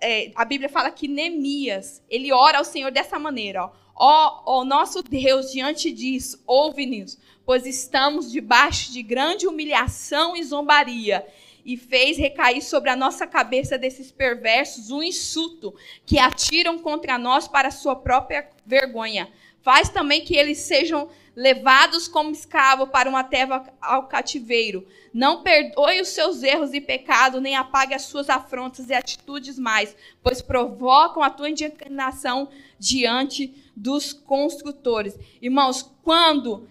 é, 0.00 0.32
a 0.34 0.44
Bíblia 0.44 0.68
fala 0.68 0.90
que 0.90 1.06
Neemias, 1.06 2.02
ele 2.08 2.32
ora 2.32 2.58
ao 2.58 2.64
Senhor 2.64 2.90
dessa 2.90 3.18
maneira, 3.18 3.64
ó. 3.64 3.85
Ó, 3.96 4.42
ó 4.44 4.64
nosso 4.64 5.02
Deus, 5.02 5.50
diante 5.50 5.90
disso, 5.90 6.42
ouve-nos, 6.46 7.18
pois 7.46 7.64
estamos 7.64 8.30
debaixo 8.30 8.92
de 8.92 9.02
grande 9.02 9.46
humilhação 9.46 10.36
e 10.36 10.44
zombaria 10.44 11.26
e 11.64 11.76
fez 11.76 12.16
recair 12.16 12.62
sobre 12.62 12.90
a 12.90 12.96
nossa 12.96 13.26
cabeça 13.26 13.76
desses 13.76 14.12
perversos 14.12 14.90
um 14.90 15.02
insulto 15.02 15.74
que 16.04 16.18
atiram 16.18 16.78
contra 16.78 17.18
nós 17.18 17.48
para 17.48 17.72
sua 17.72 17.96
própria 17.96 18.48
vergonha. 18.64 19.28
Faz 19.66 19.88
também 19.88 20.20
que 20.20 20.36
eles 20.36 20.58
sejam 20.58 21.08
levados 21.34 22.06
como 22.06 22.30
escravo 22.30 22.86
para 22.86 23.10
uma 23.10 23.24
terra 23.24 23.68
ao 23.80 24.06
cativeiro. 24.06 24.86
Não 25.12 25.42
perdoe 25.42 26.00
os 26.00 26.10
seus 26.10 26.44
erros 26.44 26.72
e 26.72 26.80
pecados, 26.80 27.42
nem 27.42 27.56
apague 27.56 27.92
as 27.92 28.02
suas 28.02 28.30
afrontas 28.30 28.90
e 28.90 28.94
atitudes 28.94 29.58
mais, 29.58 29.96
pois 30.22 30.40
provocam 30.40 31.20
a 31.20 31.30
tua 31.30 31.50
indignação 31.50 32.48
diante 32.78 33.60
dos 33.74 34.12
construtores. 34.12 35.18
Irmãos, 35.42 35.92
quando 36.00 36.68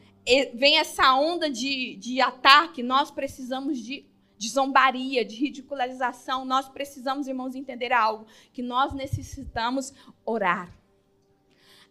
vem 0.53 0.77
essa 0.77 1.13
onda 1.15 1.49
de, 1.49 1.97
de 1.97 2.21
ataque, 2.21 2.81
nós 2.81 3.11
precisamos 3.11 3.77
de 3.77 4.05
de 4.37 4.49
zombaria, 4.49 5.23
de 5.23 5.35
ridicularização, 5.37 6.43
nós 6.43 6.67
precisamos, 6.67 7.25
irmãos, 7.25 7.55
entender 7.55 7.93
algo: 7.93 8.27
que 8.51 8.61
nós 8.61 8.93
necessitamos 8.93 9.93
orar. 10.25 10.84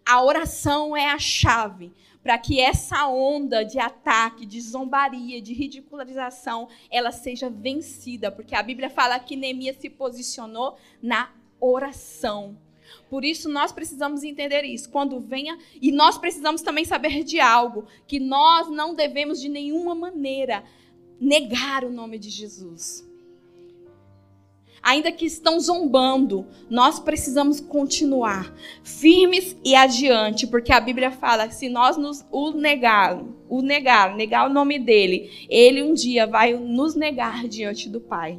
A 0.07 0.23
oração 0.23 0.97
é 0.97 1.11
a 1.11 1.19
chave 1.19 1.93
para 2.23 2.38
que 2.38 2.59
essa 2.59 3.07
onda 3.07 3.62
de 3.62 3.79
ataque, 3.79 4.47
de 4.47 4.61
zombaria, 4.61 5.43
de 5.43 5.53
ridicularização, 5.53 6.69
ela 6.90 7.12
seja 7.12 7.51
vencida, 7.51 8.33
porque 8.33 8.55
a 8.55 8.62
Bíblia 8.62 8.88
fala 8.88 9.19
que 9.19 9.37
Neemias 9.37 9.77
se 9.77 9.90
posicionou 9.90 10.77
na 11.03 11.31
oração. 11.61 12.57
Por 13.11 13.25
isso 13.25 13.49
nós 13.49 13.73
precisamos 13.73 14.23
entender 14.23 14.62
isso. 14.64 14.90
Quando 14.90 15.21
venha, 15.21 15.59
e 15.81 15.93
nós 15.93 16.17
precisamos 16.17 16.62
também 16.62 16.85
saber 16.85 17.25
de 17.25 17.40
algo 17.40 17.87
que 18.07 18.19
nós 18.19 18.69
não 18.69 18.95
devemos 18.95 19.40
de 19.40 19.49
nenhuma 19.49 19.95
maneira 19.95 20.64
negar 21.21 21.85
o 21.85 21.90
nome 21.90 22.19
de 22.19 22.31
Jesus. 22.31 23.07
Ainda 24.85 25.11
que 25.11 25.25
estão 25.25 25.59
zombando, 25.59 26.47
nós 26.68 26.99
precisamos 26.99 27.59
continuar 27.59 28.55
firmes 28.83 29.57
e 29.64 29.75
adiante, 29.75 30.47
porque 30.47 30.70
a 30.70 30.79
Bíblia 30.79 31.11
fala 31.11 31.49
que 31.49 31.55
se 31.55 31.70
nós 31.70 31.97
nos 31.97 32.23
o 32.31 32.51
negar, 32.51 33.18
o 33.49 33.62
negar, 33.62 34.14
negar 34.14 34.47
o 34.47 34.53
nome 34.53 34.79
dele, 34.79 35.31
ele 35.49 35.83
um 35.83 35.94
dia 35.94 36.27
vai 36.27 36.53
nos 36.53 36.94
negar 36.94 37.49
diante 37.49 37.88
do 37.88 37.99
Pai. 37.99 38.38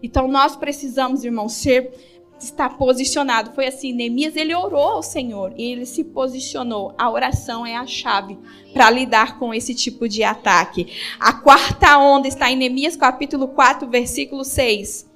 Então 0.00 0.28
nós 0.28 0.54
precisamos, 0.54 1.24
irmãos, 1.24 1.54
ser 1.54 1.92
estar 2.38 2.78
posicionado. 2.78 3.50
Foi 3.52 3.66
assim, 3.66 3.92
Neemias 3.92 4.36
ele 4.36 4.54
orou 4.54 4.80
ao 4.80 5.02
Senhor 5.02 5.52
e 5.56 5.72
ele 5.72 5.86
se 5.86 6.04
posicionou. 6.04 6.94
A 6.96 7.10
oração 7.10 7.66
é 7.66 7.74
a 7.74 7.84
chave 7.84 8.38
para 8.72 8.88
lidar 8.90 9.40
com 9.40 9.52
esse 9.52 9.74
tipo 9.74 10.08
de 10.08 10.22
ataque. 10.22 10.86
A 11.18 11.32
quarta 11.32 11.98
onda 11.98 12.28
está 12.28 12.48
em 12.48 12.56
Neemias 12.56 12.94
capítulo 12.94 13.48
4, 13.48 13.88
versículo 13.88 14.44
6. 14.44 15.13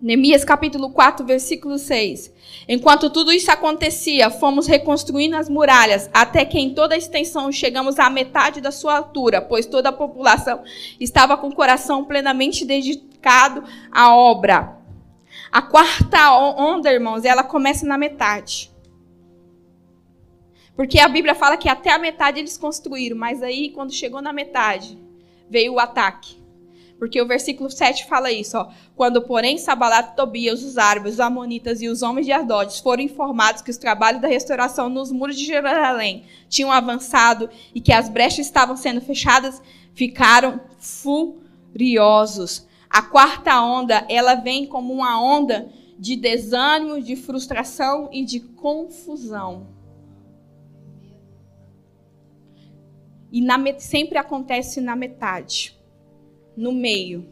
Neemias 0.00 0.44
capítulo 0.44 0.90
4, 0.90 1.26
versículo 1.26 1.76
6. 1.76 2.32
Enquanto 2.66 3.10
tudo 3.10 3.30
isso 3.30 3.50
acontecia, 3.50 4.30
fomos 4.30 4.66
reconstruindo 4.66 5.36
as 5.36 5.50
muralhas, 5.50 6.08
até 6.14 6.42
que 6.42 6.58
em 6.58 6.72
toda 6.72 6.94
a 6.94 6.98
extensão 6.98 7.52
chegamos 7.52 7.98
à 7.98 8.08
metade 8.08 8.62
da 8.62 8.70
sua 8.70 8.96
altura, 8.96 9.42
pois 9.42 9.66
toda 9.66 9.90
a 9.90 9.92
população 9.92 10.62
estava 10.98 11.36
com 11.36 11.48
o 11.48 11.54
coração 11.54 12.02
plenamente 12.06 12.64
dedicado 12.64 13.62
à 13.92 14.14
obra. 14.14 14.78
A 15.52 15.60
quarta 15.60 16.34
onda, 16.34 16.90
irmãos, 16.90 17.26
ela 17.26 17.44
começa 17.44 17.84
na 17.84 17.98
metade. 17.98 18.70
Porque 20.74 20.98
a 20.98 21.08
Bíblia 21.08 21.34
fala 21.34 21.58
que 21.58 21.68
até 21.68 21.92
a 21.92 21.98
metade 21.98 22.38
eles 22.38 22.56
construíram, 22.56 23.18
mas 23.18 23.42
aí, 23.42 23.68
quando 23.68 23.92
chegou 23.92 24.22
na 24.22 24.32
metade, 24.32 24.98
veio 25.50 25.74
o 25.74 25.78
ataque. 25.78 26.39
Porque 27.00 27.18
o 27.18 27.26
versículo 27.26 27.70
7 27.70 28.04
fala 28.04 28.30
isso, 28.30 28.58
ó. 28.58 28.68
Quando, 28.94 29.22
porém, 29.22 29.56
Sabalat, 29.56 30.14
Tobias, 30.14 30.62
os 30.62 30.76
árabes, 30.76 31.14
os 31.14 31.20
amonitas 31.20 31.80
e 31.80 31.88
os 31.88 32.02
homens 32.02 32.26
de 32.26 32.32
Ardodes 32.32 32.78
foram 32.78 33.02
informados 33.02 33.62
que 33.62 33.70
os 33.70 33.78
trabalhos 33.78 34.20
da 34.20 34.28
restauração 34.28 34.90
nos 34.90 35.10
muros 35.10 35.38
de 35.38 35.46
Jerusalém 35.46 36.24
tinham 36.46 36.70
avançado 36.70 37.48
e 37.74 37.80
que 37.80 37.90
as 37.90 38.10
brechas 38.10 38.44
estavam 38.44 38.76
sendo 38.76 39.00
fechadas, 39.00 39.62
ficaram 39.94 40.60
furiosos. 40.78 42.68
A 42.90 43.00
quarta 43.00 43.58
onda, 43.62 44.04
ela 44.06 44.34
vem 44.34 44.66
como 44.66 44.92
uma 44.92 45.18
onda 45.18 45.70
de 45.98 46.16
desânimo, 46.16 47.00
de 47.00 47.16
frustração 47.16 48.10
e 48.12 48.26
de 48.26 48.40
confusão. 48.40 49.68
E 53.32 53.40
na, 53.40 53.58
sempre 53.78 54.18
acontece 54.18 54.82
na 54.82 54.94
metade 54.94 55.79
no 56.56 56.72
meio. 56.72 57.26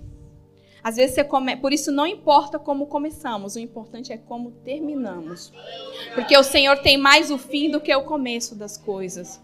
Às 0.82 0.96
vezes 0.96 1.14
você 1.14 1.24
come... 1.24 1.56
Por 1.56 1.72
isso 1.72 1.90
não 1.90 2.06
importa 2.06 2.58
como 2.58 2.86
começamos, 2.86 3.56
o 3.56 3.58
importante 3.58 4.12
é 4.12 4.16
como 4.16 4.52
terminamos. 4.64 5.52
Porque 6.14 6.36
o 6.36 6.42
Senhor 6.42 6.78
tem 6.78 6.96
mais 6.96 7.30
o 7.30 7.38
fim 7.38 7.70
do 7.70 7.80
que 7.80 7.94
o 7.94 8.04
começo 8.04 8.54
das 8.54 8.76
coisas. 8.76 9.40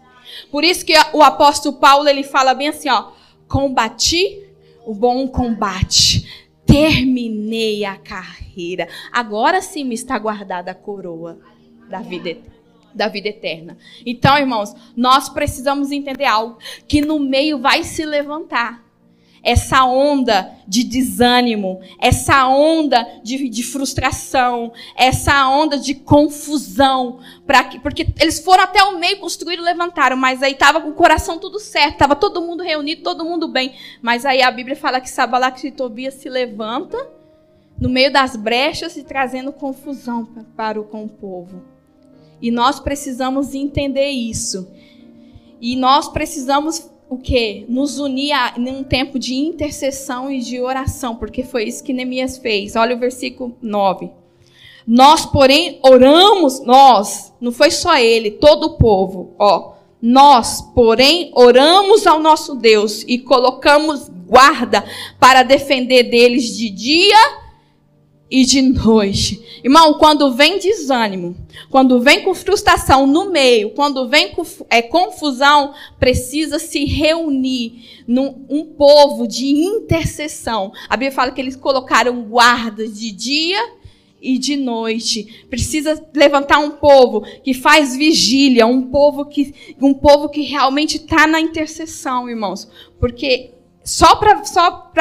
Por 0.49 0.63
isso 0.63 0.85
que 0.85 0.93
o 1.13 1.21
apóstolo 1.21 1.77
Paulo 1.77 2.07
ele 2.07 2.23
fala 2.23 2.53
bem 2.53 2.69
assim, 2.69 2.89
ó: 2.89 3.11
"Combati 3.47 4.43
o 4.85 4.93
bom 4.93 5.27
combate, 5.27 6.49
terminei 6.65 7.83
a 7.85 7.97
carreira. 7.97 8.87
Agora 9.11 9.61
sim 9.61 9.83
me 9.83 9.95
está 9.95 10.17
guardada 10.17 10.71
a 10.71 10.75
coroa 10.75 11.39
da 11.89 11.99
vida 11.99 12.37
da 12.93 13.09
vida 13.09 13.27
eterna. 13.27 13.77
Então, 14.05 14.37
irmãos, 14.37 14.73
nós 14.95 15.27
precisamos 15.27 15.91
entender 15.91 16.23
algo 16.23 16.57
que 16.87 17.01
no 17.01 17.19
meio 17.19 17.59
vai 17.59 17.83
se 17.83 18.05
levantar 18.05 18.84
essa 19.45 19.85
onda 19.85 20.57
de 20.67 20.83
desânimo, 20.83 21.79
essa 21.99 22.47
onda 22.47 23.07
de, 23.23 23.47
de 23.47 23.61
frustração, 23.61 24.73
essa 24.97 25.47
onda 25.47 25.77
de 25.77 25.93
confusão. 25.93 27.19
Que, 27.69 27.79
porque 27.79 28.07
eles 28.19 28.39
foram 28.39 28.63
até 28.63 28.83
o 28.83 28.97
meio, 28.97 29.19
construíram 29.19 29.61
e 29.61 29.65
levantaram, 29.65 30.17
mas 30.17 30.41
aí 30.41 30.53
estava 30.53 30.81
com 30.81 30.89
o 30.89 30.95
coração 30.95 31.37
tudo 31.37 31.59
certo, 31.59 31.93
estava 31.93 32.15
todo 32.15 32.41
mundo 32.41 32.63
reunido, 32.63 33.03
todo 33.03 33.23
mundo 33.23 33.47
bem. 33.47 33.75
Mas 34.01 34.25
aí 34.25 34.41
a 34.41 34.49
Bíblia 34.49 34.75
fala 34.75 34.99
que 34.99 35.09
Sabalac 35.09 35.65
e 35.65 35.71
Tobias 35.71 36.15
se 36.15 36.27
levanta 36.27 36.97
no 37.79 37.87
meio 37.87 38.11
das 38.11 38.35
brechas 38.35 38.97
e 38.97 39.03
trazendo 39.03 39.53
confusão 39.53 40.27
para 40.57 40.81
o, 40.81 40.85
com 40.85 41.03
o 41.03 41.09
povo. 41.09 41.61
E 42.41 42.49
nós 42.49 42.79
precisamos 42.79 43.53
entender 43.53 44.09
isso. 44.09 44.67
E 45.61 45.75
nós 45.75 46.07
precisamos 46.09 46.89
o 47.09 47.17
que? 47.17 47.65
Nos 47.69 47.99
unir 47.99 48.33
em 48.57 48.69
um 48.69 48.83
tempo 48.83 49.19
de 49.19 49.35
intercessão 49.35 50.31
e 50.31 50.39
de 50.39 50.59
oração, 50.59 51.15
porque 51.15 51.43
foi 51.43 51.65
isso 51.65 51.83
que 51.83 51.93
Neemias 51.93 52.37
fez. 52.37 52.75
Olha 52.75 52.95
o 52.95 52.99
versículo 52.99 53.55
9. 53.61 54.09
Nós, 54.87 55.25
porém, 55.25 55.79
oramos, 55.81 56.63
nós, 56.63 57.33
não 57.41 57.51
foi 57.51 57.71
só 57.71 57.97
ele, 57.97 58.31
todo 58.31 58.65
o 58.65 58.77
povo, 58.77 59.33
ó. 59.39 59.73
Nós, 60.01 60.61
porém, 60.75 61.31
oramos 61.33 62.05
ao 62.05 62.19
nosso 62.19 62.55
Deus 62.55 63.03
e 63.07 63.17
colocamos 63.17 64.09
guarda 64.27 64.83
para 65.19 65.41
defender 65.41 66.03
deles 66.03 66.55
de 66.55 66.69
dia 66.69 67.44
e 68.29 68.43
de 68.43 68.61
noite. 68.61 69.61
Irmão, 69.63 69.95
quando 69.95 70.33
vem 70.33 70.57
desânimo, 70.57 71.35
quando 71.69 72.01
vem 72.01 72.23
com 72.23 72.33
frustração 72.33 73.05
no 73.05 73.31
meio, 73.31 73.71
quando 73.71 74.07
vem 74.07 74.31
com 74.31 74.43
é, 74.69 74.81
confusão, 74.81 75.73
precisa 75.99 76.57
se 76.57 76.85
reunir 76.85 78.03
num 78.07 78.45
um 78.49 78.65
povo 78.65 79.27
de 79.27 79.45
intercessão. 79.45 80.71
A 80.89 80.97
Bíblia 80.97 81.11
fala 81.11 81.31
que 81.31 81.41
eles 81.41 81.55
colocaram 81.55 82.23
guardas 82.23 82.99
de 82.99 83.11
dia 83.11 83.59
e 84.19 84.39
de 84.39 84.55
noite. 84.55 85.45
Precisa 85.49 86.03
levantar 86.13 86.57
um 86.57 86.71
povo 86.71 87.21
que 87.43 87.53
faz 87.53 87.95
vigília, 87.95 88.65
um 88.65 88.89
povo 88.89 89.25
que, 89.25 89.53
um 89.79 89.93
povo 89.93 90.29
que 90.29 90.41
realmente 90.41 90.97
está 90.97 91.27
na 91.27 91.39
intercessão, 91.39 92.27
irmãos. 92.27 92.67
Porque 92.99 93.51
só 93.83 94.15
para 94.15 94.43
só 94.45 94.91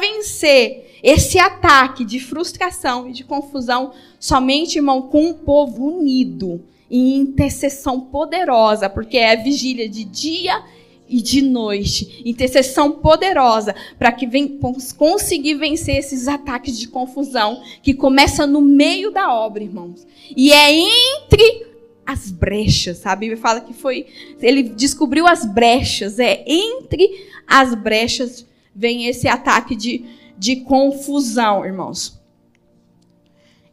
vencer 0.00 0.91
esse 1.02 1.38
ataque 1.38 2.04
de 2.04 2.20
frustração 2.20 3.08
e 3.08 3.12
de 3.12 3.24
confusão, 3.24 3.92
somente, 4.20 4.76
irmão, 4.76 5.02
com 5.02 5.26
um 5.26 5.34
povo 5.34 5.86
unido, 5.86 6.62
em 6.90 7.16
intercessão 7.16 8.00
poderosa, 8.00 8.88
porque 8.88 9.16
é 9.16 9.36
vigília 9.36 9.88
de 9.88 10.04
dia 10.04 10.62
e 11.08 11.20
de 11.20 11.42
noite. 11.42 12.22
Intercessão 12.24 12.92
poderosa 12.92 13.74
para 13.98 14.12
que 14.12 14.26
vem, 14.26 14.58
conseguir 14.96 15.54
vencer 15.54 15.96
esses 15.96 16.28
ataques 16.28 16.78
de 16.78 16.88
confusão 16.88 17.62
que 17.82 17.94
começa 17.94 18.46
no 18.46 18.60
meio 18.60 19.10
da 19.10 19.34
obra, 19.34 19.64
irmãos. 19.64 20.06
E 20.36 20.52
é 20.52 20.72
entre 20.72 21.66
as 22.06 22.30
brechas. 22.30 23.04
A 23.04 23.16
Bíblia 23.16 23.38
fala 23.38 23.60
que 23.60 23.72
foi. 23.72 24.06
Ele 24.40 24.62
descobriu 24.62 25.26
as 25.26 25.44
brechas. 25.44 26.18
É 26.18 26.44
entre 26.46 27.26
as 27.46 27.74
brechas 27.74 28.46
vem 28.74 29.06
esse 29.06 29.28
ataque 29.28 29.76
de 29.76 30.04
de 30.38 30.56
confusão, 30.56 31.64
irmãos. 31.64 32.20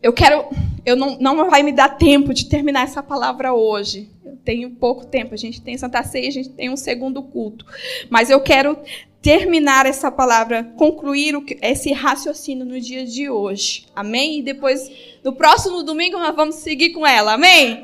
Eu 0.01 0.13
quero, 0.13 0.45
eu 0.85 0.95
não, 0.95 1.17
não 1.19 1.49
vai 1.49 1.61
me 1.61 1.73
dar 1.73 1.89
tempo 1.89 2.33
de 2.33 2.45
terminar 2.45 2.83
essa 2.83 3.03
palavra 3.03 3.53
hoje. 3.53 4.09
Eu 4.23 4.37
tenho 4.45 4.69
pouco 4.71 5.05
tempo. 5.05 5.33
A 5.33 5.37
gente 5.37 5.61
tem 5.61 5.77
Santa 5.77 6.01
Ceia, 6.03 6.29
a 6.29 6.31
gente 6.31 6.49
tem 6.49 6.69
um 6.69 6.77
segundo 6.77 7.21
culto. 7.21 7.65
Mas 8.09 8.29
eu 8.29 8.39
quero 8.39 8.77
terminar 9.21 9.85
essa 9.85 10.09
palavra, 10.09 10.63
concluir 10.77 11.35
o, 11.35 11.45
esse 11.61 11.91
raciocínio 11.91 12.65
no 12.65 12.79
dia 12.79 13.05
de 13.05 13.29
hoje. 13.29 13.85
Amém? 13.93 14.39
E 14.39 14.41
depois, 14.41 14.89
no 15.23 15.33
próximo 15.33 15.83
domingo, 15.83 16.17
nós 16.17 16.33
vamos 16.33 16.55
seguir 16.55 16.91
com 16.91 17.05
ela. 17.05 17.33
Amém? 17.33 17.83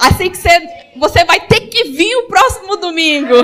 Assim 0.00 0.28
que 0.28 0.36
você, 0.36 0.48
você 0.96 1.24
vai 1.24 1.46
ter 1.46 1.68
que 1.68 1.84
vir 1.84 2.16
o 2.16 2.26
próximo 2.26 2.76
domingo 2.76 3.34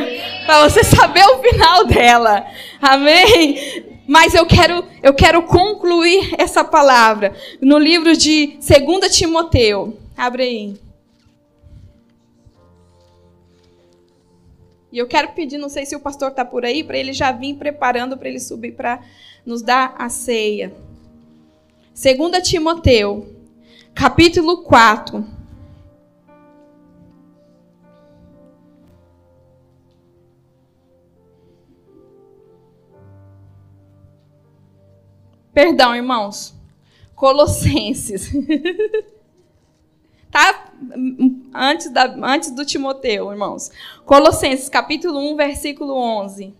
para 0.44 0.68
você 0.68 0.83
saber 0.83 1.25
o 1.25 1.38
final 1.38 1.87
dela. 1.87 2.44
Amém? 2.81 3.91
Mas 4.12 4.35
eu 4.35 4.44
quero, 4.44 4.85
eu 5.03 5.14
quero 5.14 5.42
concluir 5.44 6.35
essa 6.37 6.62
palavra 6.62 7.35
no 7.62 7.79
livro 7.79 8.14
de 8.14 8.59
2 8.59 9.16
Timoteu. 9.16 9.96
Abre 10.14 10.42
aí. 10.42 10.77
E 14.92 14.98
eu 14.98 15.07
quero 15.09 15.29
pedir, 15.29 15.57
não 15.57 15.70
sei 15.70 15.87
se 15.87 15.96
o 15.96 16.01
pastor 16.01 16.29
está 16.29 16.44
por 16.44 16.62
aí, 16.62 16.85
para 16.85 16.98
ele 16.98 17.14
já 17.14 17.33
vir 17.33 17.55
preparando 17.55 18.18
para 18.18 18.29
ele 18.29 18.38
subir 18.38 18.72
para 18.72 19.01
nos 19.46 19.62
dar 19.62 19.94
a 19.96 20.11
ceia. 20.11 20.75
2 21.94 22.46
Timoteu, 22.46 23.35
capítulo 23.94 24.59
4. 24.59 25.27
Perdão, 35.53 35.95
irmãos. 35.95 36.55
Colossenses. 37.15 38.33
tá? 40.31 40.73
Antes, 41.55 41.91
da, 41.91 42.05
antes 42.23 42.51
do 42.51 42.65
Timoteu, 42.65 43.31
irmãos. 43.31 43.71
Colossenses, 44.07 44.69
capítulo 44.69 45.19
1, 45.33 45.37
versículo 45.37 45.95
11. 45.95 46.55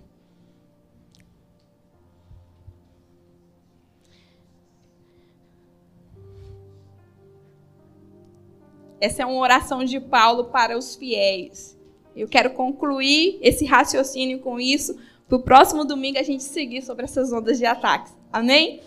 Essa 9.00 9.22
é 9.22 9.26
uma 9.26 9.40
oração 9.40 9.83
de 9.83 9.98
Paulo 9.98 10.44
para 10.44 10.78
os 10.78 10.94
fiéis. 10.94 11.76
Eu 12.14 12.28
quero 12.28 12.50
concluir 12.50 13.38
esse 13.42 13.64
raciocínio 13.64 14.38
com 14.38 14.61
isso, 14.61 14.96
para 15.26 15.37
o 15.38 15.42
próximo 15.42 15.85
domingo 15.85 16.18
a 16.18 16.22
gente 16.22 16.44
seguir 16.44 16.83
sobre 16.83 17.07
essas 17.07 17.33
ondas 17.33 17.59
de 17.59 17.64
ataques. 17.64 18.21
Amém? 18.32 18.80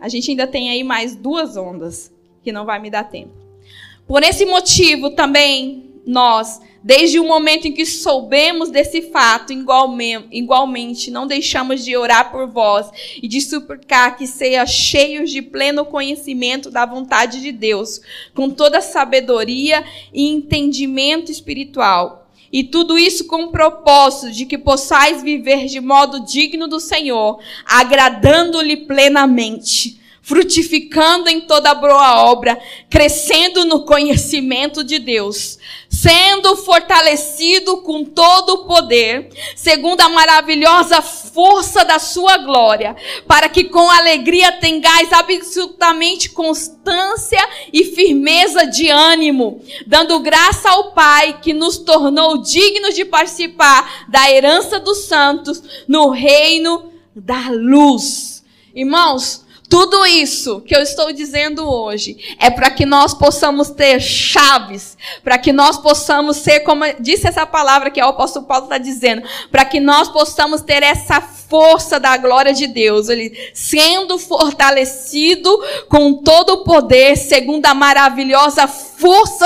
A 0.00 0.08
gente 0.08 0.30
ainda 0.30 0.46
tem 0.46 0.70
aí 0.70 0.84
mais 0.84 1.16
duas 1.16 1.56
ondas, 1.56 2.12
que 2.42 2.52
não 2.52 2.64
vai 2.64 2.78
me 2.78 2.90
dar 2.90 3.04
tempo. 3.04 3.32
Por 4.06 4.22
esse 4.22 4.44
motivo 4.44 5.10
também, 5.10 5.90
nós, 6.04 6.60
desde 6.82 7.20
o 7.20 7.24
momento 7.26 7.66
em 7.66 7.72
que 7.72 7.86
soubemos 7.86 8.70
desse 8.70 9.02
fato, 9.10 9.52
igualmente 9.52 11.10
não 11.10 11.26
deixamos 11.26 11.84
de 11.84 11.96
orar 11.96 12.32
por 12.32 12.48
vós 12.48 12.90
e 13.22 13.28
de 13.28 13.40
suplicar 13.40 14.16
que 14.16 14.26
seja 14.26 14.66
cheios 14.66 15.30
de 15.30 15.40
pleno 15.40 15.84
conhecimento 15.84 16.70
da 16.70 16.84
vontade 16.84 17.40
de 17.40 17.52
Deus, 17.52 18.00
com 18.34 18.50
toda 18.50 18.80
sabedoria 18.80 19.84
e 20.12 20.28
entendimento 20.28 21.30
espiritual. 21.30 22.21
E 22.52 22.62
tudo 22.62 22.98
isso 22.98 23.24
com 23.26 23.44
o 23.44 23.50
propósito 23.50 24.30
de 24.30 24.44
que 24.44 24.58
possais 24.58 25.22
viver 25.22 25.66
de 25.66 25.80
modo 25.80 26.20
digno 26.20 26.68
do 26.68 26.78
Senhor, 26.78 27.38
agradando-lhe 27.64 28.76
plenamente 28.76 30.00
frutificando 30.22 31.28
em 31.28 31.40
toda 31.40 31.74
boa 31.74 32.24
obra, 32.24 32.56
crescendo 32.88 33.64
no 33.64 33.84
conhecimento 33.84 34.84
de 34.84 35.00
Deus, 35.00 35.58
sendo 36.02 36.56
fortalecido 36.56 37.76
com 37.76 38.04
todo 38.04 38.54
o 38.54 38.64
poder, 38.64 39.28
segundo 39.54 40.00
a 40.00 40.08
maravilhosa 40.08 41.00
força 41.00 41.84
da 41.84 42.00
sua 42.00 42.38
glória, 42.38 42.96
para 43.28 43.48
que 43.48 43.62
com 43.62 43.88
alegria 43.88 44.50
tenhais 44.50 45.12
absolutamente 45.12 46.30
constância 46.30 47.38
e 47.72 47.84
firmeza 47.84 48.66
de 48.66 48.88
ânimo, 48.88 49.62
dando 49.86 50.18
graça 50.18 50.70
ao 50.70 50.92
Pai 50.92 51.38
que 51.40 51.54
nos 51.54 51.78
tornou 51.78 52.42
dignos 52.42 52.96
de 52.96 53.04
participar 53.04 54.06
da 54.08 54.28
herança 54.28 54.80
dos 54.80 55.04
santos 55.04 55.62
no 55.86 56.10
reino 56.10 56.90
da 57.14 57.48
luz. 57.48 58.42
Irmãos, 58.74 59.44
tudo 59.72 60.04
isso 60.04 60.60
que 60.60 60.76
eu 60.76 60.82
estou 60.82 61.10
dizendo 61.14 61.66
hoje 61.66 62.36
é 62.38 62.50
para 62.50 62.70
que 62.70 62.84
nós 62.84 63.14
possamos 63.14 63.70
ter 63.70 63.98
chaves, 64.00 64.98
para 65.24 65.38
que 65.38 65.50
nós 65.50 65.78
possamos 65.78 66.36
ser, 66.36 66.60
como 66.60 66.84
disse 67.00 67.26
essa 67.26 67.46
palavra 67.46 67.90
que 67.90 67.98
o 67.98 68.06
apóstolo 68.06 68.44
Paulo 68.44 68.64
está 68.64 68.76
dizendo, 68.76 69.22
para 69.50 69.64
que 69.64 69.80
nós 69.80 70.10
possamos 70.10 70.60
ter 70.60 70.82
essa 70.82 71.22
força 71.22 71.98
da 71.98 72.18
glória 72.18 72.52
de 72.52 72.66
Deus, 72.66 73.08
ele 73.08 73.32
sendo 73.54 74.18
fortalecido 74.18 75.58
com 75.88 76.22
todo 76.22 76.50
o 76.50 76.64
poder, 76.64 77.16
segundo 77.16 77.64
a 77.64 77.72
maravilhosa 77.72 78.68
força 78.68 78.91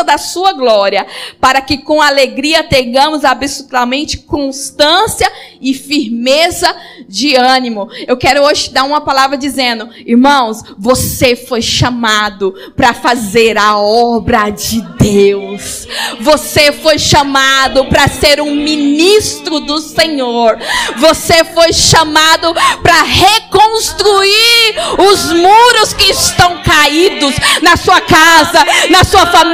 da 0.04 0.18
sua 0.18 0.52
glória, 0.52 1.06
para 1.40 1.60
que 1.60 1.78
com 1.78 2.00
alegria 2.00 2.62
tenhamos 2.62 3.24
absolutamente 3.24 4.18
constância 4.18 5.30
e 5.60 5.72
firmeza 5.74 6.74
de 7.08 7.34
ânimo. 7.34 7.88
Eu 8.06 8.16
quero 8.16 8.42
hoje 8.42 8.70
dar 8.70 8.84
uma 8.84 9.00
palavra 9.00 9.36
dizendo, 9.36 9.88
irmãos, 10.04 10.62
você 10.78 11.34
foi 11.36 11.62
chamado 11.62 12.54
para 12.76 12.92
fazer 12.92 13.56
a 13.56 13.78
obra 13.78 14.50
de 14.50 14.80
Deus. 14.98 15.86
Você 16.20 16.72
foi 16.72 16.98
chamado 16.98 17.86
para 17.86 18.08
ser 18.08 18.40
um 18.40 18.54
ministro 18.54 19.60
do 19.60 19.80
Senhor. 19.80 20.58
Você 20.96 21.44
foi 21.44 21.72
chamado 21.72 22.54
para 22.82 23.02
reconstruir 23.02 24.74
os 25.10 25.32
muros 25.32 25.92
que 25.94 26.10
estão 26.10 26.62
caídos 26.62 27.34
na 27.62 27.76
sua 27.76 28.00
casa, 28.00 28.64
na 28.90 29.04
sua 29.04 29.26
família, 29.26 29.45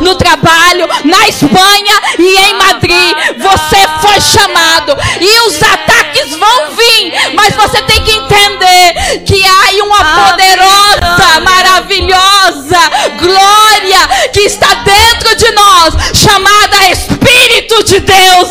no 0.00 0.14
trabalho, 0.14 0.88
na 1.04 1.28
Espanha 1.28 2.00
e 2.18 2.36
em 2.36 2.54
Madrid. 2.54 3.16
Você 3.38 3.76
foi 4.00 4.20
chamado 4.20 4.96
e 5.20 5.48
os 5.48 5.62
ataques 5.62 6.36
vão 6.36 6.70
vir, 6.70 7.34
mas 7.34 7.54
você 7.54 7.82
tem 7.82 8.02
que 8.02 8.12
entender 8.12 9.20
que 9.24 9.42
há 9.46 9.84
uma 9.84 10.04
poderosa, 10.04 11.40
maravilhosa 11.40 12.78
glória 13.18 14.30
que 14.32 14.40
está 14.40 14.74
dentro 14.74 15.36
de 15.36 15.50
nós, 15.52 15.94
chamada 16.14 16.90
Espírito 16.90 17.84
de 17.84 18.00
Deus. 18.00 18.48